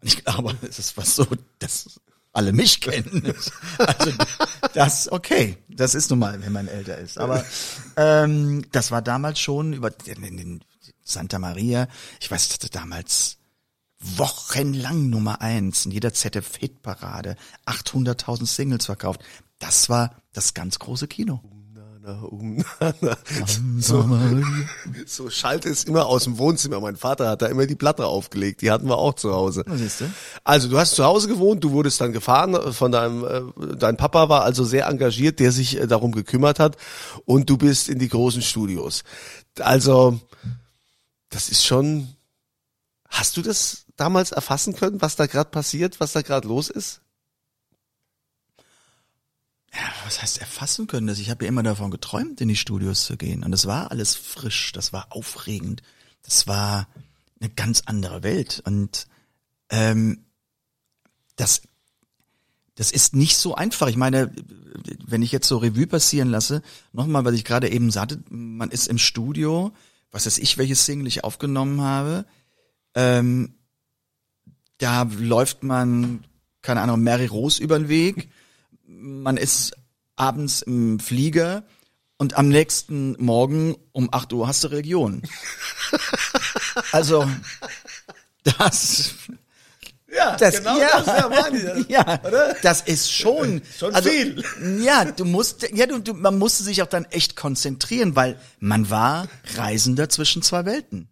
Ich 0.00 0.24
glaube, 0.24 0.54
es 0.66 0.78
ist 0.78 0.96
was 0.96 1.16
so, 1.16 1.26
das 1.58 2.00
alle 2.36 2.52
mich 2.52 2.80
kennen. 2.80 3.22
Also 3.78 4.12
das, 4.74 5.12
okay, 5.12 5.58
das 5.68 5.94
ist 5.94 6.10
nun 6.10 6.18
mal, 6.18 6.40
wenn 6.42 6.52
man 6.52 6.68
älter 6.68 6.98
ist. 6.98 7.18
Aber 7.18 7.44
ähm, 7.96 8.64
das 8.72 8.90
war 8.90 9.02
damals 9.02 9.38
schon 9.38 9.72
über 9.72 9.90
den, 9.90 10.36
den 10.36 10.64
Santa 11.02 11.38
Maria, 11.38 11.88
ich 12.20 12.30
weiß, 12.30 12.48
das 12.48 12.54
hatte 12.54 12.70
damals 12.70 13.38
wochenlang 13.98 15.08
Nummer 15.08 15.40
eins 15.40 15.86
in 15.86 15.92
jeder 15.92 16.12
ZDF-Hitparade, 16.12 17.36
800.000 17.66 18.46
Singles 18.46 18.86
verkauft. 18.86 19.22
Das 19.58 19.88
war 19.88 20.22
das 20.32 20.54
ganz 20.54 20.78
große 20.78 21.08
Kino. 21.08 21.42
Um, 22.06 22.64
so, 23.80 24.08
so 25.06 25.28
schallte 25.28 25.68
es 25.68 25.82
immer 25.84 26.06
aus 26.06 26.24
dem 26.24 26.38
Wohnzimmer. 26.38 26.78
Mein 26.80 26.94
Vater 26.94 27.28
hat 27.28 27.42
da 27.42 27.46
immer 27.46 27.66
die 27.66 27.74
Platte 27.74 28.06
aufgelegt. 28.06 28.62
Die 28.62 28.70
hatten 28.70 28.86
wir 28.88 28.96
auch 28.96 29.14
zu 29.14 29.32
Hause. 29.32 29.64
du. 30.00 30.10
Also 30.44 30.68
du 30.68 30.78
hast 30.78 30.94
zu 30.94 31.04
Hause 31.04 31.26
gewohnt, 31.26 31.64
du 31.64 31.72
wurdest 31.72 32.00
dann 32.00 32.12
gefahren 32.12 32.72
von 32.72 32.92
deinem, 32.92 33.24
äh, 33.24 33.74
dein 33.76 33.96
Papa 33.96 34.28
war 34.28 34.44
also 34.44 34.64
sehr 34.64 34.86
engagiert, 34.86 35.40
der 35.40 35.50
sich 35.50 35.80
äh, 35.80 35.88
darum 35.88 36.12
gekümmert 36.12 36.60
hat 36.60 36.76
und 37.24 37.50
du 37.50 37.56
bist 37.56 37.88
in 37.88 37.98
die 37.98 38.08
großen 38.08 38.42
Studios. 38.42 39.02
Also 39.58 40.20
das 41.30 41.48
ist 41.48 41.64
schon. 41.64 42.08
Hast 43.08 43.36
du 43.36 43.42
das 43.42 43.86
damals 43.96 44.32
erfassen 44.32 44.74
können, 44.74 45.00
was 45.00 45.16
da 45.16 45.26
gerade 45.26 45.50
passiert, 45.50 46.00
was 46.00 46.12
da 46.12 46.22
gerade 46.22 46.46
los 46.46 46.70
ist? 46.70 47.00
Was 50.04 50.22
heißt 50.22 50.38
erfassen 50.38 50.86
können? 50.86 51.06
Das? 51.06 51.18
Ich 51.18 51.30
habe 51.30 51.44
ja 51.44 51.48
immer 51.48 51.62
davon 51.62 51.90
geträumt, 51.90 52.40
in 52.40 52.48
die 52.48 52.56
Studios 52.56 53.04
zu 53.04 53.16
gehen. 53.16 53.42
Und 53.42 53.50
das 53.50 53.66
war 53.66 53.90
alles 53.90 54.14
frisch, 54.14 54.72
das 54.72 54.92
war 54.92 55.08
aufregend, 55.10 55.82
das 56.22 56.46
war 56.46 56.88
eine 57.40 57.50
ganz 57.50 57.82
andere 57.86 58.22
Welt. 58.22 58.62
Und 58.64 59.08
ähm, 59.70 60.24
das, 61.36 61.62
das 62.76 62.92
ist 62.92 63.14
nicht 63.14 63.36
so 63.36 63.54
einfach. 63.54 63.88
Ich 63.88 63.96
meine, 63.96 64.32
wenn 65.04 65.22
ich 65.22 65.32
jetzt 65.32 65.48
so 65.48 65.58
Revue 65.58 65.86
passieren 65.86 66.28
lasse, 66.28 66.62
nochmal, 66.92 67.24
was 67.24 67.34
ich 67.34 67.44
gerade 67.44 67.70
eben 67.70 67.90
sagte, 67.90 68.22
man 68.28 68.70
ist 68.70 68.88
im 68.88 68.98
Studio, 68.98 69.72
was 70.10 70.26
weiß 70.26 70.38
ich, 70.38 70.58
welches 70.58 70.84
Single 70.84 71.06
ich 71.06 71.24
aufgenommen 71.24 71.80
habe, 71.80 72.26
ähm, 72.94 73.54
da 74.78 75.02
läuft 75.02 75.62
man, 75.62 76.24
keine 76.62 76.80
Ahnung, 76.80 77.02
Mary 77.02 77.26
Rose 77.26 77.62
über 77.62 77.78
den 77.78 77.88
Weg 77.88 78.30
man 78.98 79.36
ist 79.36 79.74
abends 80.16 80.62
im 80.62 80.98
Flieger 80.98 81.64
und 82.16 82.34
am 82.38 82.48
nächsten 82.48 83.22
Morgen 83.22 83.76
um 83.92 84.08
8 84.12 84.32
Uhr 84.32 84.48
hast 84.48 84.64
du 84.64 84.68
Religion. 84.68 85.22
also, 86.92 87.28
das, 88.42 89.14
Ja, 90.08 90.36
das, 90.36 90.56
genau 90.58 90.78
ja, 90.78 90.88
das, 91.02 91.06
ja, 91.06 91.28
das- 91.28 91.86
ja, 91.88 92.20
oder? 92.24 92.56
das 92.62 92.80
ist 92.82 93.12
schon, 93.12 93.60
Schon 93.78 93.94
also, 93.94 94.08
viel. 94.08 94.42
Ja, 94.80 95.04
du 95.04 95.24
musst, 95.26 95.68
ja, 95.74 95.86
du, 95.86 95.98
du, 95.98 96.14
man 96.14 96.38
musste 96.38 96.62
sich 96.62 96.82
auch 96.82 96.86
dann 96.86 97.04
echt 97.06 97.36
konzentrieren, 97.36 98.16
weil 98.16 98.40
man 98.58 98.88
war 98.88 99.28
Reisender 99.56 100.08
zwischen 100.08 100.40
zwei 100.42 100.64
Welten. 100.64 101.08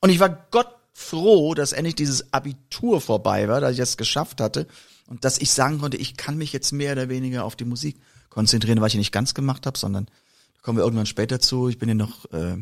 Und 0.00 0.10
ich 0.10 0.20
war 0.20 0.46
Gott 0.50 0.72
froh, 0.92 1.54
dass 1.54 1.72
endlich 1.72 1.96
dieses 1.96 2.32
Abitur 2.32 3.00
vorbei 3.00 3.48
war, 3.48 3.60
dass 3.60 3.72
ich 3.72 3.80
es 3.80 3.96
geschafft 3.96 4.40
hatte 4.40 4.68
und 5.06 5.24
dass 5.24 5.38
ich 5.38 5.50
sagen 5.50 5.78
konnte, 5.78 5.96
ich 5.96 6.16
kann 6.16 6.38
mich 6.38 6.52
jetzt 6.52 6.72
mehr 6.72 6.92
oder 6.92 7.08
weniger 7.08 7.44
auf 7.44 7.56
die 7.56 7.64
Musik 7.64 7.96
konzentrieren, 8.30 8.80
weil 8.80 8.88
ich 8.88 8.94
nicht 8.94 9.12
ganz 9.12 9.34
gemacht 9.34 9.66
habe, 9.66 9.78
sondern 9.78 10.06
da 10.06 10.60
kommen 10.62 10.78
wir 10.78 10.84
irgendwann 10.84 11.06
später 11.06 11.40
zu. 11.40 11.68
Ich 11.68 11.78
bin 11.78 11.88
ja 11.88 11.94
noch 11.94 12.30
äh, 12.32 12.56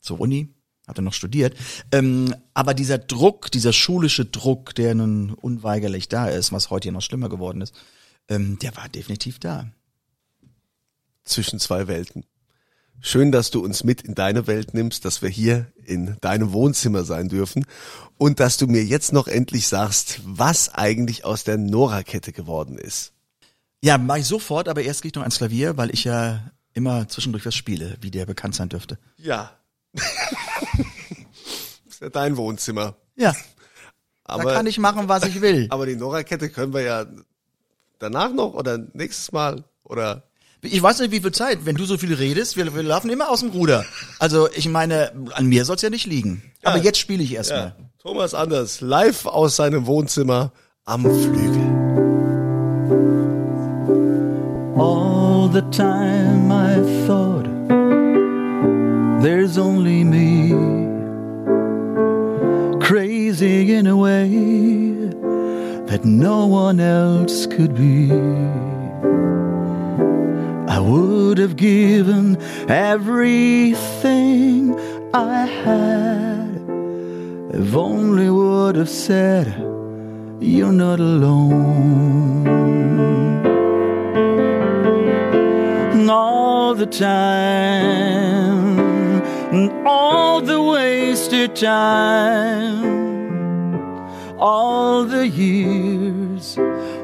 zur 0.00 0.20
Uni, 0.20 0.54
hatte 0.86 1.02
noch 1.02 1.14
studiert. 1.14 1.56
Ähm, 1.90 2.34
aber 2.54 2.74
dieser 2.74 2.98
Druck, 2.98 3.50
dieser 3.50 3.72
schulische 3.72 4.24
Druck, 4.24 4.74
der 4.74 4.94
nun 4.94 5.30
unweigerlich 5.34 6.08
da 6.08 6.28
ist, 6.28 6.52
was 6.52 6.70
heute 6.70 6.88
ja 6.88 6.92
noch 6.92 7.02
schlimmer 7.02 7.28
geworden 7.28 7.60
ist, 7.60 7.74
ähm, 8.28 8.58
der 8.60 8.76
war 8.76 8.88
definitiv 8.88 9.38
da. 9.38 9.70
zwischen 11.24 11.58
zwei 11.58 11.88
Welten. 11.88 12.24
Schön, 13.04 13.32
dass 13.32 13.50
du 13.50 13.64
uns 13.64 13.82
mit 13.82 14.02
in 14.02 14.14
deine 14.14 14.46
Welt 14.46 14.74
nimmst, 14.74 15.04
dass 15.04 15.22
wir 15.22 15.28
hier 15.28 15.66
in 15.84 16.16
deinem 16.20 16.52
Wohnzimmer 16.52 17.02
sein 17.02 17.28
dürfen 17.28 17.66
und 18.16 18.38
dass 18.38 18.58
du 18.58 18.68
mir 18.68 18.84
jetzt 18.84 19.12
noch 19.12 19.26
endlich 19.26 19.66
sagst, 19.66 20.20
was 20.24 20.72
eigentlich 20.72 21.24
aus 21.24 21.42
der 21.42 21.58
Nora-Kette 21.58 22.32
geworden 22.32 22.78
ist. 22.78 23.12
Ja, 23.82 23.98
mach 23.98 24.18
ich 24.18 24.26
sofort, 24.26 24.68
aber 24.68 24.82
erst 24.82 25.02
gehe 25.02 25.08
ich 25.08 25.16
noch 25.16 25.22
ans 25.22 25.38
Klavier, 25.38 25.76
weil 25.76 25.92
ich 25.92 26.04
ja 26.04 26.52
immer 26.74 27.08
zwischendurch 27.08 27.44
was 27.44 27.56
spiele, 27.56 27.96
wie 28.00 28.12
der 28.12 28.24
bekannt 28.24 28.54
sein 28.54 28.68
dürfte. 28.68 29.00
Ja. 29.16 29.50
ist 31.88 32.00
ja 32.00 32.08
dein 32.08 32.36
Wohnzimmer. 32.36 32.94
Ja, 33.16 33.34
Aber, 34.22 34.44
da 34.44 34.54
kann 34.54 34.66
ich 34.66 34.78
machen, 34.78 35.08
was 35.08 35.24
ich 35.24 35.40
will. 35.40 35.66
aber 35.70 35.86
die 35.86 35.96
Nora-Kette 35.96 36.50
können 36.50 36.72
wir 36.72 36.82
ja 36.82 37.06
danach 37.98 38.32
noch 38.32 38.54
oder 38.54 38.78
nächstes 38.92 39.32
Mal 39.32 39.64
oder 39.82 40.22
Ich 40.64 40.80
weiß 40.80 41.00
nicht, 41.00 41.10
wie 41.10 41.18
viel 41.20 41.32
Zeit, 41.32 41.66
wenn 41.66 41.74
du 41.74 41.84
so 41.84 41.98
viel 41.98 42.14
redest, 42.14 42.56
wir, 42.56 42.72
wir 42.72 42.84
laufen 42.84 43.10
immer 43.10 43.28
aus 43.28 43.40
dem 43.40 43.50
Ruder. 43.50 43.84
Also 44.20 44.48
ich 44.54 44.68
meine, 44.68 45.10
an 45.34 45.46
mir 45.46 45.64
soll's 45.64 45.82
ja 45.82 45.90
nicht 45.90 46.06
liegen. 46.06 46.40
Aber 46.62 46.78
jetzt 46.78 46.98
spiele 46.98 47.22
ich 47.22 47.34
erstmal. 47.34 47.74
ja. 47.76 47.76
Thomas 48.00 48.32
Anders 48.32 48.80
live 48.80 49.26
aus 49.26 49.56
seinem 49.56 49.86
Wohnzimmer 49.86 50.52
am 50.84 51.02
Flügel. 51.02 51.66
All 54.78 55.50
the 55.52 55.62
time 55.76 56.52
I 56.52 56.80
thought 57.06 57.44
there's 59.20 59.58
only 59.58 60.04
me, 60.04 60.52
crazy 62.80 63.74
in 63.74 63.88
a 63.88 63.96
way 63.96 65.10
that 65.88 66.04
no 66.04 66.46
one 66.46 66.80
else 66.80 67.48
could 67.48 67.74
be. 67.74 68.10
Would 70.82 71.38
have 71.38 71.56
given 71.56 72.36
everything 72.68 74.74
I 75.14 75.46
had 75.46 76.50
if 77.54 77.76
only 77.76 78.28
would 78.28 78.74
have 78.74 78.88
said 78.88 79.46
you're 80.40 80.72
not 80.72 80.98
alone. 80.98 82.48
All 86.10 86.74
the 86.74 86.86
time, 86.86 88.82
all 89.86 90.40
the 90.40 90.60
wasted 90.60 91.54
time, 91.54 92.82
all 94.36 95.04
the 95.04 95.28
years 95.28 96.58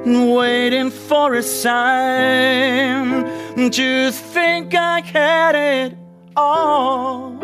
waiting 0.05 0.91
for 0.91 1.35
a 1.35 1.45
sign 1.45 3.38
to 3.67 4.13
think 4.13 4.73
I 4.73 5.01
had 5.01 5.55
it 5.57 5.99
all. 6.37 7.35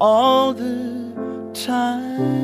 All 0.00 0.54
the 0.54 1.50
time. 1.52 2.36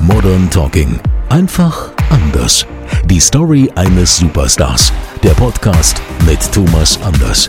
Modern 0.00 0.50
Talking. 0.50 0.98
Einfach 1.28 1.92
anders. 2.10 2.66
Die 3.04 3.20
Story 3.20 3.70
eines 3.76 4.16
Superstars. 4.16 4.92
Der 5.22 5.34
Podcast 5.34 6.02
mit 6.26 6.40
Thomas 6.52 6.98
Anders. 7.02 7.48